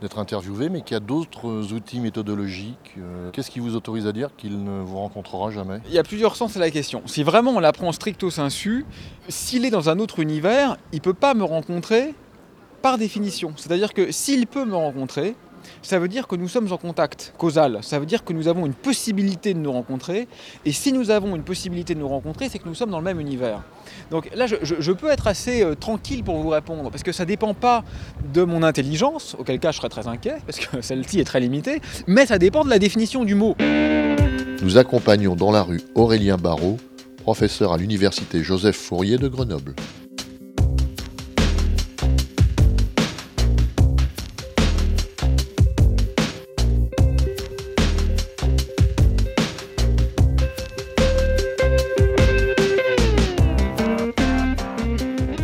d'être 0.00 0.18
interviewé, 0.18 0.68
mais 0.68 0.82
qu'il 0.82 0.94
y 0.94 0.96
a 0.96 1.00
d'autres 1.00 1.72
outils 1.72 2.00
méthodologiques. 2.00 2.94
Euh, 2.98 3.30
qu'est-ce 3.30 3.50
qui 3.50 3.60
vous 3.60 3.76
autorise 3.76 4.06
à 4.06 4.12
dire 4.12 4.30
qu'il 4.36 4.62
ne 4.62 4.82
vous 4.82 4.98
rencontrera 4.98 5.50
jamais? 5.50 5.80
Il 5.86 5.94
y 5.94 5.98
a 5.98 6.02
plusieurs 6.02 6.36
sens 6.36 6.56
à 6.56 6.60
la 6.60 6.70
question. 6.70 7.02
Si 7.06 7.22
vraiment 7.22 7.52
on 7.52 7.60
l'apprend 7.60 7.90
stricto 7.92 8.30
sensu, 8.30 8.84
s'il 9.28 9.64
est 9.64 9.70
dans 9.70 9.88
un 9.88 9.98
autre 9.98 10.20
univers, 10.20 10.76
il 10.92 10.96
ne 10.96 11.02
peut 11.02 11.14
pas 11.14 11.34
me 11.34 11.44
rencontrer 11.44 12.14
par 12.82 12.98
définition. 12.98 13.54
C'est-à-dire 13.56 13.94
que 13.94 14.12
s'il 14.12 14.46
peut 14.46 14.64
me 14.64 14.76
rencontrer, 14.76 15.36
ça 15.82 15.98
veut 15.98 16.08
dire 16.08 16.26
que 16.26 16.36
nous 16.36 16.48
sommes 16.48 16.72
en 16.72 16.76
contact 16.76 17.34
causal, 17.38 17.78
ça 17.82 17.98
veut 17.98 18.06
dire 18.06 18.24
que 18.24 18.32
nous 18.32 18.48
avons 18.48 18.66
une 18.66 18.74
possibilité 18.74 19.54
de 19.54 19.58
nous 19.58 19.72
rencontrer, 19.72 20.28
et 20.64 20.72
si 20.72 20.92
nous 20.92 21.10
avons 21.10 21.36
une 21.36 21.42
possibilité 21.42 21.94
de 21.94 22.00
nous 22.00 22.08
rencontrer, 22.08 22.48
c'est 22.48 22.58
que 22.58 22.68
nous 22.68 22.74
sommes 22.74 22.90
dans 22.90 22.98
le 22.98 23.04
même 23.04 23.20
univers. 23.20 23.62
Donc 24.10 24.30
là, 24.34 24.46
je, 24.46 24.92
peux 24.92 25.10
être 25.10 25.26
assez 25.26 25.62
euh, 25.62 25.74
tranquille 25.74 26.22
pour 26.22 26.36
vous 26.36 26.48
répondre, 26.48 26.90
parce 26.90 27.02
que 27.02 27.12
ça 27.12 27.24
ne 27.24 27.28
dépend 27.28 27.54
pas 27.54 27.84
de 28.32 28.42
mon 28.42 28.62
intelligence, 28.62 29.36
auquel 29.38 29.58
cas 29.58 29.72
je 29.72 29.78
serais 29.78 29.88
très 29.88 30.08
inquiet, 30.08 30.36
parce 30.46 30.58
que 30.58 30.80
celle-ci 30.80 31.20
est 31.20 31.24
très 31.24 31.40
limitée, 31.40 31.80
mais 32.06 32.26
ça 32.26 32.38
dépend 32.38 32.64
de 32.64 32.70
la 32.70 32.78
définition 32.78 33.24
du 33.24 33.34
mot. 33.34 33.56
Nous 34.62 34.78
accompagnons 34.78 35.36
dans 35.36 35.50
la 35.50 35.62
rue 35.62 35.80
Aurélien 35.94 36.36
Barrault, 36.36 36.78
professeur 37.22 37.72
à 37.72 37.78
l'université 37.78 38.42
Joseph 38.42 38.76
Fourier 38.76 39.18
de 39.18 39.28
Grenoble. 39.28 39.74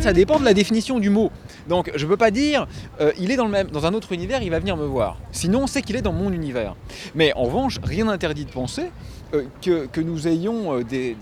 Ça 0.01 0.15
dépend 0.15 0.41
de 0.41 0.45
la 0.45 0.55
définition 0.55 0.99
du 0.99 1.11
mot. 1.11 1.31
Donc 1.69 1.91
je 1.95 2.05
ne 2.05 2.11
peux 2.11 2.17
pas 2.17 2.31
dire 2.31 2.67
euh, 3.01 3.13
il 3.19 3.31
est 3.31 3.37
dans, 3.37 3.45
le 3.45 3.51
même, 3.51 3.69
dans 3.69 3.85
un 3.85 3.93
autre 3.93 4.13
univers, 4.13 4.43
il 4.43 4.51
va 4.51 4.59
venir 4.59 4.77
me 4.77 4.87
voir. 4.87 5.19
Sinon, 5.31 5.67
c'est 5.67 5.83
qu'il 5.83 5.95
est 5.97 6.03
dans 6.03 6.13
mon 6.13 6.33
univers. 6.33 6.75
Mais 7.15 7.35
en 7.35 7.45
revanche, 7.45 7.79
rien 7.83 8.07
n'interdit 8.07 8.47
de 8.47 8.51
penser 8.51 8.91
euh, 9.35 9.45
que, 9.63 10.01
nous 10.01 10.27
ayons 10.27 10.79
euh, 10.79 10.85
des, 10.85 11.17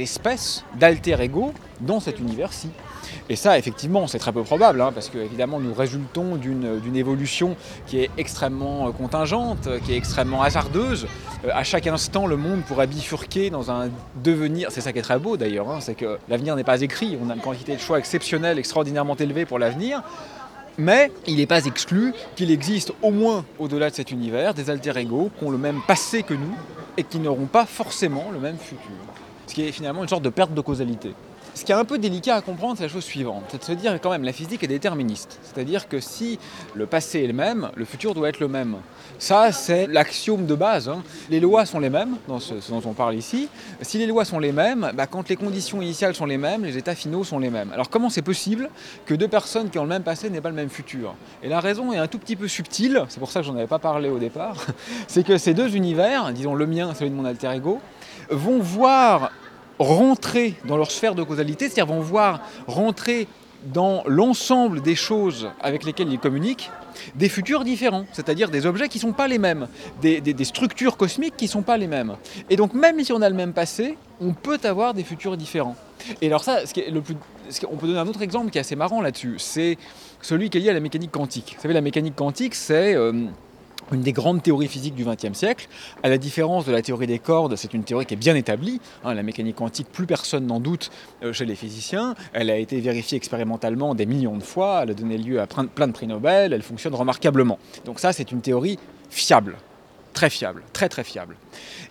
espèces 0.00 0.64
d'alter 0.78 1.20
ego 1.20 1.52
dans 1.80 2.00
cet 2.00 2.20
univers-ci. 2.20 2.68
Et 3.28 3.36
ça, 3.36 3.58
effectivement, 3.58 4.06
c'est 4.06 4.18
très 4.18 4.32
peu 4.32 4.42
probable, 4.42 4.80
hein, 4.80 4.92
parce 4.92 5.08
que 5.08 5.18
évidemment, 5.18 5.58
nous 5.58 5.74
résultons 5.74 6.36
d'une 6.36 6.96
évolution 6.96 7.56
qui 7.86 8.00
est 8.00 8.10
extrêmement 8.18 8.90
contingente, 8.92 9.68
qui 9.84 9.92
est 9.92 9.96
extrêmement 9.96 10.42
hasardeuse. 10.42 11.06
à 11.52 11.64
chaque 11.64 11.86
instant, 11.86 12.26
le 12.26 12.36
monde 12.36 12.62
pourrait 12.62 12.86
bifurquer 12.86 13.50
dans 13.50 13.70
un 13.70 13.90
devenir. 14.22 14.70
C'est 14.70 14.80
ça 14.80 14.92
qui 14.92 14.98
est 14.98 15.02
très 15.02 15.18
beau 15.18 15.36
d'ailleurs, 15.36 15.70
hein, 15.70 15.78
c'est 15.80 15.94
que 15.94 16.18
l'avenir 16.28 16.56
n'est 16.56 16.64
pas 16.64 16.80
écrit. 16.80 17.18
On 17.22 17.30
a 17.30 17.34
une 17.34 17.40
quantité 17.40 17.74
de 17.74 17.80
choix 17.80 17.98
exceptionnelle, 17.98 18.58
extraordinairement 18.58 19.16
élevée 19.16 19.44
pour 19.44 19.58
l'avenir. 19.58 20.02
Mais 20.78 21.10
il 21.26 21.36
n'est 21.36 21.46
pas 21.46 21.64
exclu 21.64 22.12
qu'il 22.34 22.50
existe 22.50 22.92
au 23.02 23.10
moins 23.10 23.44
au-delà 23.58 23.90
de 23.90 23.94
cet 23.94 24.10
univers 24.10 24.52
des 24.52 24.68
alter-ego 24.68 25.30
qui 25.38 25.44
ont 25.44 25.50
le 25.50 25.58
même 25.58 25.80
passé 25.86 26.22
que 26.22 26.34
nous 26.34 26.54
et 26.96 27.04
qui 27.04 27.18
n'auront 27.18 27.46
pas 27.46 27.66
forcément 27.66 28.30
le 28.32 28.38
même 28.38 28.58
futur. 28.58 28.96
Ce 29.46 29.54
qui 29.54 29.62
est 29.62 29.72
finalement 29.72 30.02
une 30.02 30.08
sorte 30.08 30.22
de 30.22 30.28
perte 30.28 30.52
de 30.52 30.60
causalité. 30.60 31.12
Ce 31.56 31.64
qui 31.64 31.72
est 31.72 31.74
un 31.74 31.86
peu 31.86 31.96
délicat 31.96 32.36
à 32.36 32.42
comprendre, 32.42 32.76
c'est 32.76 32.82
la 32.82 32.90
chose 32.90 33.02
suivante, 33.02 33.44
c'est 33.48 33.58
de 33.58 33.64
se 33.64 33.72
dire 33.72 33.98
quand 34.02 34.10
même 34.10 34.24
la 34.24 34.34
physique 34.34 34.62
est 34.62 34.66
déterministe. 34.66 35.40
C'est-à-dire 35.42 35.88
que 35.88 36.00
si 36.00 36.38
le 36.74 36.84
passé 36.84 37.24
est 37.24 37.26
le 37.26 37.32
même, 37.32 37.70
le 37.74 37.86
futur 37.86 38.12
doit 38.12 38.28
être 38.28 38.40
le 38.40 38.48
même. 38.48 38.76
Ça, 39.18 39.52
c'est 39.52 39.86
l'axiome 39.86 40.44
de 40.44 40.54
base. 40.54 40.90
Hein. 40.90 41.02
Les 41.30 41.40
lois 41.40 41.64
sont 41.64 41.80
les 41.80 41.88
mêmes, 41.88 42.18
dans 42.28 42.40
ce, 42.40 42.52
dont 42.68 42.82
on 42.84 42.92
parle 42.92 43.14
ici. 43.14 43.48
Si 43.80 43.96
les 43.96 44.06
lois 44.06 44.26
sont 44.26 44.38
les 44.38 44.52
mêmes, 44.52 44.92
bah, 44.92 45.06
quand 45.06 45.30
les 45.30 45.36
conditions 45.36 45.80
initiales 45.80 46.14
sont 46.14 46.26
les 46.26 46.36
mêmes, 46.36 46.62
les 46.62 46.76
états 46.76 46.94
finaux 46.94 47.24
sont 47.24 47.38
les 47.38 47.48
mêmes. 47.48 47.72
Alors 47.72 47.88
comment 47.88 48.10
c'est 48.10 48.20
possible 48.20 48.68
que 49.06 49.14
deux 49.14 49.28
personnes 49.28 49.70
qui 49.70 49.78
ont 49.78 49.84
le 49.84 49.88
même 49.88 50.02
passé 50.02 50.28
n'aient 50.28 50.42
pas 50.42 50.50
le 50.50 50.54
même 50.56 50.68
futur? 50.68 51.14
Et 51.42 51.48
la 51.48 51.60
raison 51.60 51.90
est 51.90 51.98
un 51.98 52.06
tout 52.06 52.18
petit 52.18 52.36
peu 52.36 52.48
subtile, 52.48 53.02
c'est 53.08 53.18
pour 53.18 53.30
ça 53.30 53.40
que 53.40 53.46
j'en 53.46 53.56
avais 53.56 53.66
pas 53.66 53.78
parlé 53.78 54.10
au 54.10 54.18
départ, 54.18 54.66
c'est 55.08 55.24
que 55.24 55.38
ces 55.38 55.54
deux 55.54 55.74
univers, 55.74 56.34
disons 56.34 56.54
le 56.54 56.66
mien, 56.66 56.92
celui 56.94 57.10
de 57.10 57.16
mon 57.16 57.24
alter 57.24 57.50
ego, 57.54 57.80
vont 58.28 58.58
voir 58.58 59.30
rentrer 59.78 60.54
dans 60.64 60.76
leur 60.76 60.90
sphère 60.90 61.14
de 61.14 61.22
causalité, 61.22 61.68
c'est-à-dire 61.68 61.94
vont 61.94 62.00
voir 62.00 62.40
rentrer 62.66 63.26
dans 63.72 64.02
l'ensemble 64.06 64.80
des 64.80 64.94
choses 64.94 65.50
avec 65.60 65.84
lesquelles 65.84 66.12
ils 66.12 66.18
communiquent 66.18 66.70
des 67.14 67.28
futurs 67.28 67.64
différents, 67.64 68.06
c'est-à-dire 68.12 68.50
des 68.50 68.66
objets 68.66 68.88
qui 68.88 68.98
ne 68.98 69.02
sont 69.02 69.12
pas 69.12 69.28
les 69.28 69.38
mêmes, 69.38 69.68
des, 70.00 70.44
structures 70.44 70.96
cosmiques 70.96 71.36
qui 71.36 71.46
ne 71.46 71.50
sont 71.50 71.62
pas 71.62 71.76
les 71.76 71.86
mêmes. 71.86 72.16
Et 72.48 72.56
donc 72.56 72.74
même 72.74 73.02
si 73.02 73.12
on 73.12 73.22
a 73.22 73.28
le 73.28 73.34
même 73.34 73.52
passé, 73.52 73.98
on 74.20 74.32
peut 74.32 74.60
avoir 74.64 74.94
des 74.94 75.04
futurs 75.04 75.36
différents. 75.36 75.76
Et 76.22 76.26
alors 76.28 76.44
ça, 76.44 76.64
ce 76.66 76.72
qui 76.72 76.82
on 77.70 77.76
peut 77.76 77.86
donner 77.86 77.98
un 77.98 78.06
autre 78.06 78.22
exemple 78.22 78.50
qui 78.50 78.58
est 78.58 78.60
assez 78.60 78.76
marrant 78.76 79.00
là-dessus, 79.00 79.36
c'est 79.38 79.76
celui 80.22 80.50
qui 80.50 80.58
est 80.58 80.60
lié 80.60 80.70
à 80.70 80.74
la 80.74 80.80
mécanique 80.80 81.10
quantique. 81.10 81.54
Vous 81.56 81.62
savez, 81.62 81.74
la 81.74 81.80
mécanique 81.80 82.16
quantique, 82.16 82.54
c'est... 82.54 82.94
Euh, 82.94 83.26
une 83.92 84.02
des 84.02 84.12
grandes 84.12 84.42
théories 84.42 84.68
physiques 84.68 84.94
du 84.94 85.04
XXe 85.04 85.36
siècle. 85.36 85.68
À 86.02 86.08
la 86.08 86.18
différence 86.18 86.64
de 86.64 86.72
la 86.72 86.82
théorie 86.82 87.06
des 87.06 87.18
cordes, 87.18 87.56
c'est 87.56 87.74
une 87.74 87.84
théorie 87.84 88.06
qui 88.06 88.14
est 88.14 88.18
bien 88.18 88.34
établie. 88.34 88.80
Hein, 89.04 89.14
la 89.14 89.22
mécanique 89.22 89.56
quantique, 89.56 89.88
plus 89.92 90.06
personne 90.06 90.46
n'en 90.46 90.60
doute 90.60 90.90
euh, 91.22 91.32
chez 91.32 91.44
les 91.44 91.54
physiciens. 91.54 92.14
Elle 92.32 92.50
a 92.50 92.56
été 92.56 92.80
vérifiée 92.80 93.16
expérimentalement 93.16 93.94
des 93.94 94.06
millions 94.06 94.36
de 94.36 94.42
fois. 94.42 94.80
Elle 94.82 94.90
a 94.90 94.94
donné 94.94 95.18
lieu 95.18 95.40
à 95.40 95.46
plein 95.46 95.86
de 95.86 95.92
prix 95.92 96.06
Nobel. 96.06 96.52
Elle 96.52 96.62
fonctionne 96.62 96.94
remarquablement. 96.94 97.58
Donc 97.84 98.00
ça, 98.00 98.12
c'est 98.12 98.32
une 98.32 98.40
théorie 98.40 98.78
fiable, 99.10 99.56
très 100.12 100.30
fiable, 100.30 100.62
très 100.72 100.88
très 100.88 101.04
fiable. 101.04 101.36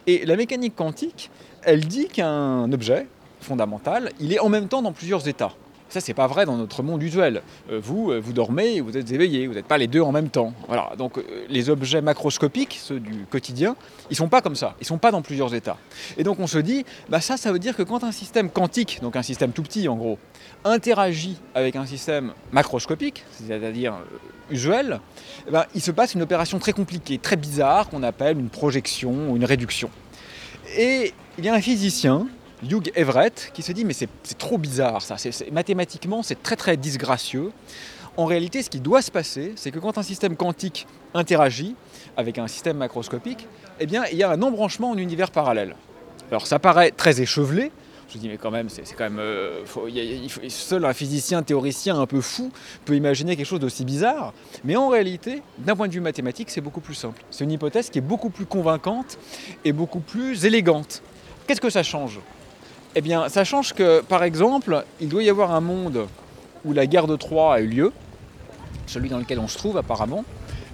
Et 0.07 0.25
la 0.25 0.35
mécanique 0.35 0.75
quantique, 0.75 1.31
elle 1.63 1.85
dit 1.85 2.07
qu'un 2.07 2.71
objet 2.71 3.07
fondamental, 3.41 4.11
il 4.19 4.33
est 4.33 4.39
en 4.39 4.49
même 4.49 4.67
temps 4.67 4.81
dans 4.81 4.91
plusieurs 4.91 5.27
états. 5.27 5.53
Ça, 5.95 6.01
c'est 6.01 6.13
pas 6.13 6.27
vrai 6.27 6.45
dans 6.45 6.57
notre 6.57 6.83
monde 6.83 7.01
usuel. 7.01 7.41
Euh, 7.71 7.79
vous, 7.81 8.11
euh, 8.11 8.19
vous 8.19 8.33
dormez 8.33 8.81
vous 8.81 8.97
êtes 8.97 9.13
éveillé, 9.13 9.47
vous 9.47 9.53
n'êtes 9.53 9.65
pas 9.65 9.77
les 9.77 9.87
deux 9.87 10.01
en 10.01 10.11
même 10.11 10.27
temps. 10.27 10.51
Voilà. 10.67 10.91
Donc, 10.97 11.17
euh, 11.17 11.23
les 11.47 11.69
objets 11.69 12.01
macroscopiques, 12.01 12.77
ceux 12.83 12.99
du 12.99 13.25
quotidien, 13.29 13.77
ils 14.09 14.17
sont 14.17 14.27
pas 14.27 14.41
comme 14.41 14.57
ça. 14.57 14.75
Ils 14.81 14.85
sont 14.85 14.97
pas 14.97 15.11
dans 15.11 15.21
plusieurs 15.21 15.55
états. 15.55 15.77
Et 16.17 16.25
donc, 16.25 16.41
on 16.41 16.47
se 16.47 16.57
dit, 16.57 16.83
bah 17.07 17.21
ça, 17.21 17.37
ça 17.37 17.53
veut 17.53 17.59
dire 17.59 17.77
que 17.77 17.83
quand 17.83 18.03
un 18.03 18.11
système 18.11 18.49
quantique, 18.49 18.99
donc 19.01 19.15
un 19.15 19.21
système 19.21 19.53
tout 19.53 19.63
petit 19.63 19.87
en 19.87 19.95
gros, 19.95 20.19
interagit 20.65 21.37
avec 21.53 21.77
un 21.77 21.85
système 21.85 22.33
macroscopique, 22.51 23.23
c'est-à-dire 23.31 23.93
usuel, 24.51 24.99
eh 25.47 25.51
ben, 25.51 25.63
il 25.75 25.81
se 25.81 25.91
passe 25.91 26.13
une 26.13 26.23
opération 26.23 26.59
très 26.59 26.73
compliquée, 26.73 27.19
très 27.19 27.37
bizarre, 27.37 27.87
qu'on 27.87 28.03
appelle 28.03 28.37
une 28.37 28.49
projection 28.49 29.31
ou 29.31 29.37
une 29.37 29.45
réduction. 29.45 29.89
Et 30.77 31.13
il 31.37 31.45
y 31.45 31.47
a 31.47 31.53
un 31.53 31.61
physicien 31.61 32.27
Hugh 32.63 32.91
Everett 32.95 33.51
qui 33.53 33.61
se 33.61 33.71
dit 33.71 33.85
mais 33.85 33.93
c'est 33.93 34.09
trop 34.37 34.57
bizarre 34.57 35.01
ça, 35.01 35.15
mathématiquement 35.51 36.23
c'est 36.23 36.41
très 36.41 36.55
très 36.55 36.77
disgracieux. 36.77 37.51
En 38.17 38.25
réalité 38.25 38.63
ce 38.63 38.69
qui 38.69 38.79
doit 38.79 39.01
se 39.01 39.11
passer 39.11 39.53
c'est 39.55 39.71
que 39.71 39.79
quand 39.79 39.97
un 39.97 40.03
système 40.03 40.35
quantique 40.35 40.87
interagit 41.13 41.75
avec 42.17 42.37
un 42.37 42.47
système 42.47 42.77
macroscopique, 42.77 43.47
eh 43.79 43.85
bien 43.85 44.05
il 44.11 44.17
y 44.17 44.23
a 44.23 44.29
un 44.29 44.41
embranchement 44.41 44.91
en 44.91 44.97
univers 44.97 45.31
parallèle. 45.31 45.75
Alors 46.29 46.47
ça 46.47 46.59
paraît 46.59 46.91
très 46.91 47.21
échevelé, 47.21 47.71
je 48.09 48.17
dis 48.17 48.29
mais 48.29 48.37
quand 48.37 48.51
même, 48.51 48.69
c'est 48.69 48.83
quand 48.95 49.05
même. 49.05 49.19
Euh, 49.19 49.63
seul 50.49 50.85
un 50.85 50.93
physicien 50.93 51.43
théoricien 51.43 51.99
un 51.99 52.05
peu 52.05 52.21
fou 52.21 52.51
peut 52.85 52.95
imaginer 52.95 53.35
quelque 53.35 53.45
chose 53.45 53.59
d'aussi 53.59 53.83
bizarre. 53.83 54.33
Mais 54.63 54.75
en 54.75 54.89
réalité, 54.89 55.41
d'un 55.57 55.75
point 55.75 55.87
de 55.87 55.93
vue 55.93 56.01
mathématique, 56.01 56.49
c'est 56.49 56.61
beaucoup 56.61 56.81
plus 56.81 56.93
simple. 56.93 57.23
C'est 57.31 57.43
une 57.43 57.51
hypothèse 57.51 57.89
qui 57.89 57.97
est 57.97 58.01
beaucoup 58.01 58.29
plus 58.29 58.45
convaincante 58.45 59.17
et 59.63 59.71
beaucoup 59.71 59.99
plus 59.99 60.45
élégante. 60.45 61.01
Qu'est-ce 61.47 61.61
que 61.61 61.69
ça 61.69 61.83
change? 61.83 62.19
Eh 62.95 63.01
bien, 63.01 63.27
ça 63.27 63.43
change 63.43 63.73
que, 63.73 64.01
par 64.01 64.23
exemple, 64.23 64.85
il 65.01 65.09
doit 65.09 65.21
y 65.21 65.29
avoir 65.29 65.51
un 65.51 65.59
monde 65.59 66.07
où 66.63 66.71
la 66.71 66.87
guerre 66.87 67.07
de 67.07 67.17
Troie 67.17 67.55
a 67.55 67.59
eu 67.59 67.67
lieu, 67.67 67.91
celui 68.87 69.09
dans 69.09 69.17
lequel 69.17 69.39
on 69.39 69.49
se 69.49 69.57
trouve 69.57 69.77
apparemment, 69.77 70.23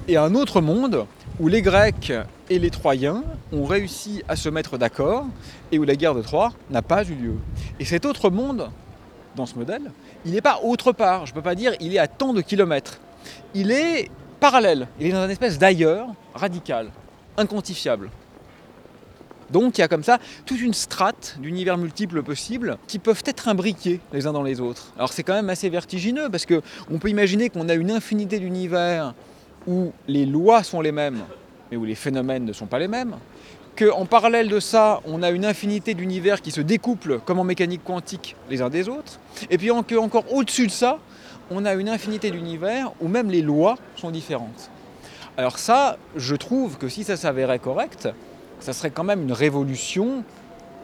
et 0.07 0.17
un 0.17 0.35
autre 0.35 0.61
monde 0.61 1.05
où 1.39 1.47
les 1.47 1.61
Grecs 1.61 2.13
et 2.49 2.59
les 2.59 2.69
Troyens 2.69 3.23
ont 3.51 3.65
réussi 3.65 4.23
à 4.27 4.35
se 4.35 4.49
mettre 4.49 4.77
d'accord 4.77 5.25
et 5.71 5.79
où 5.79 5.83
la 5.83 5.95
guerre 5.95 6.13
de 6.13 6.21
Troie 6.21 6.53
n'a 6.69 6.81
pas 6.81 7.03
eu 7.03 7.15
lieu. 7.15 7.35
Et 7.79 7.85
cet 7.85 8.05
autre 8.05 8.29
monde, 8.29 8.69
dans 9.35 9.45
ce 9.45 9.55
modèle, 9.55 9.91
il 10.25 10.33
n'est 10.33 10.41
pas 10.41 10.59
autre 10.63 10.91
part. 10.91 11.25
Je 11.25 11.31
ne 11.31 11.35
peux 11.35 11.41
pas 11.41 11.55
dire 11.55 11.73
il 11.79 11.95
est 11.95 11.99
à 11.99 12.07
tant 12.07 12.33
de 12.33 12.41
kilomètres. 12.41 12.99
Il 13.53 13.71
est 13.71 14.09
parallèle. 14.39 14.87
Il 14.99 15.07
est 15.07 15.11
dans 15.11 15.23
une 15.23 15.31
espèce 15.31 15.57
d'ailleurs 15.57 16.07
radical, 16.33 16.89
inquantifiable. 17.37 18.09
Donc 19.51 19.77
il 19.77 19.81
y 19.81 19.83
a 19.83 19.87
comme 19.87 20.03
ça 20.03 20.19
toute 20.45 20.61
une 20.61 20.73
strate 20.73 21.37
d'univers 21.39 21.77
multiples 21.77 22.23
possibles 22.23 22.77
qui 22.87 22.99
peuvent 22.99 23.23
être 23.25 23.47
imbriqués 23.47 23.99
les 24.13 24.27
uns 24.27 24.33
dans 24.33 24.43
les 24.43 24.59
autres. 24.59 24.93
Alors 24.97 25.13
c'est 25.13 25.23
quand 25.23 25.33
même 25.33 25.49
assez 25.49 25.69
vertigineux 25.69 26.29
parce 26.29 26.45
qu'on 26.45 26.99
peut 26.99 27.09
imaginer 27.09 27.49
qu'on 27.49 27.69
a 27.69 27.73
une 27.73 27.91
infinité 27.91 28.39
d'univers 28.39 29.13
où 29.67 29.91
les 30.07 30.25
lois 30.25 30.63
sont 30.63 30.81
les 30.81 30.91
mêmes 30.91 31.21
mais 31.71 31.77
où 31.77 31.85
les 31.85 31.95
phénomènes 31.95 32.45
ne 32.45 32.53
sont 32.53 32.65
pas 32.65 32.79
les 32.79 32.89
mêmes. 32.89 33.15
Qu'en 33.77 34.05
parallèle 34.05 34.49
de 34.49 34.59
ça, 34.59 34.99
on 35.05 35.23
a 35.23 35.29
une 35.29 35.45
infinité 35.45 35.93
d'univers 35.93 36.41
qui 36.41 36.51
se 36.51 36.59
découplent 36.59 37.19
comme 37.19 37.39
en 37.39 37.45
mécanique 37.45 37.83
quantique 37.85 38.35
les 38.49 38.61
uns 38.61 38.69
des 38.69 38.89
autres. 38.89 39.19
Et 39.49 39.57
puis 39.57 39.71
encore 39.71 40.33
au-dessus 40.33 40.67
de 40.67 40.71
ça, 40.71 40.99
on 41.49 41.65
a 41.65 41.73
une 41.73 41.87
infinité 41.87 42.31
d'univers 42.31 42.91
où 42.99 43.07
même 43.07 43.31
les 43.31 43.41
lois 43.41 43.77
sont 43.95 44.11
différentes. 44.11 44.69
Alors 45.37 45.57
ça, 45.57 45.97
je 46.17 46.35
trouve 46.35 46.77
que 46.77 46.89
si 46.89 47.05
ça 47.05 47.15
s'avérait 47.15 47.59
correct, 47.59 48.09
ça 48.61 48.73
serait 48.73 48.91
quand 48.91 49.03
même 49.03 49.23
une 49.23 49.33
révolution 49.33 50.23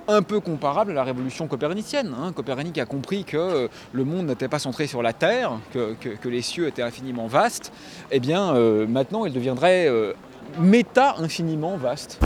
un 0.08 0.22
peu 0.22 0.40
comparable 0.40 0.92
à 0.92 0.96
la 0.96 1.04
révolution 1.04 1.48
copernicienne. 1.48 2.13
Hein. 2.18 2.32
Copernic 2.34 2.78
a 2.78 2.86
compris 2.86 3.24
que 3.24 3.38
euh, 3.38 3.68
le 3.92 4.04
monde 4.06 4.28
n'était 4.28 4.48
pas 4.48 4.60
centré 4.60 4.88
sur 4.88 5.02
la 5.02 5.13
Terre, 5.13 5.60
que, 5.74 6.28
les 6.28 6.42
cieux 6.42 6.68
étaient 6.68 6.82
infiniment 6.82 7.28
vastes. 7.28 7.72
Eh 8.12 8.20
bien, 8.20 8.56
euh, 8.56 8.88
maintenant, 8.88 9.26
il 9.26 9.34
deviendrait 9.34 9.88
euh, 9.88 10.13
méta 10.60 11.16
infiniment 11.20 11.78
vaste. 11.78 12.20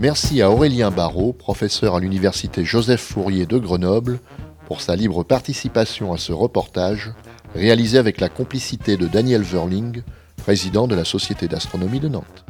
Merci 0.00 0.42
à 0.42 0.50
Aurélien 0.52 0.92
Barrault, 0.92 1.32
professeur 1.32 1.96
à 1.96 2.00
l'université 2.00 2.64
Joseph 2.64 3.00
Fourier 3.00 3.46
de 3.46 3.58
Grenoble, 3.58 4.20
pour 4.66 4.80
sa 4.80 4.94
libre 4.94 5.24
participation 5.24 6.12
à 6.12 6.18
ce 6.18 6.30
reportage, 6.30 7.10
réalisé 7.52 7.98
avec 7.98 8.20
la 8.20 8.28
complicité 8.28 8.96
de 8.96 9.08
Daniel 9.08 9.42
Verling, 9.42 10.02
président 10.36 10.86
de 10.86 10.94
la 10.94 11.04
Société 11.04 11.48
d'astronomie 11.48 11.98
de 11.98 12.06
Nantes. 12.06 12.44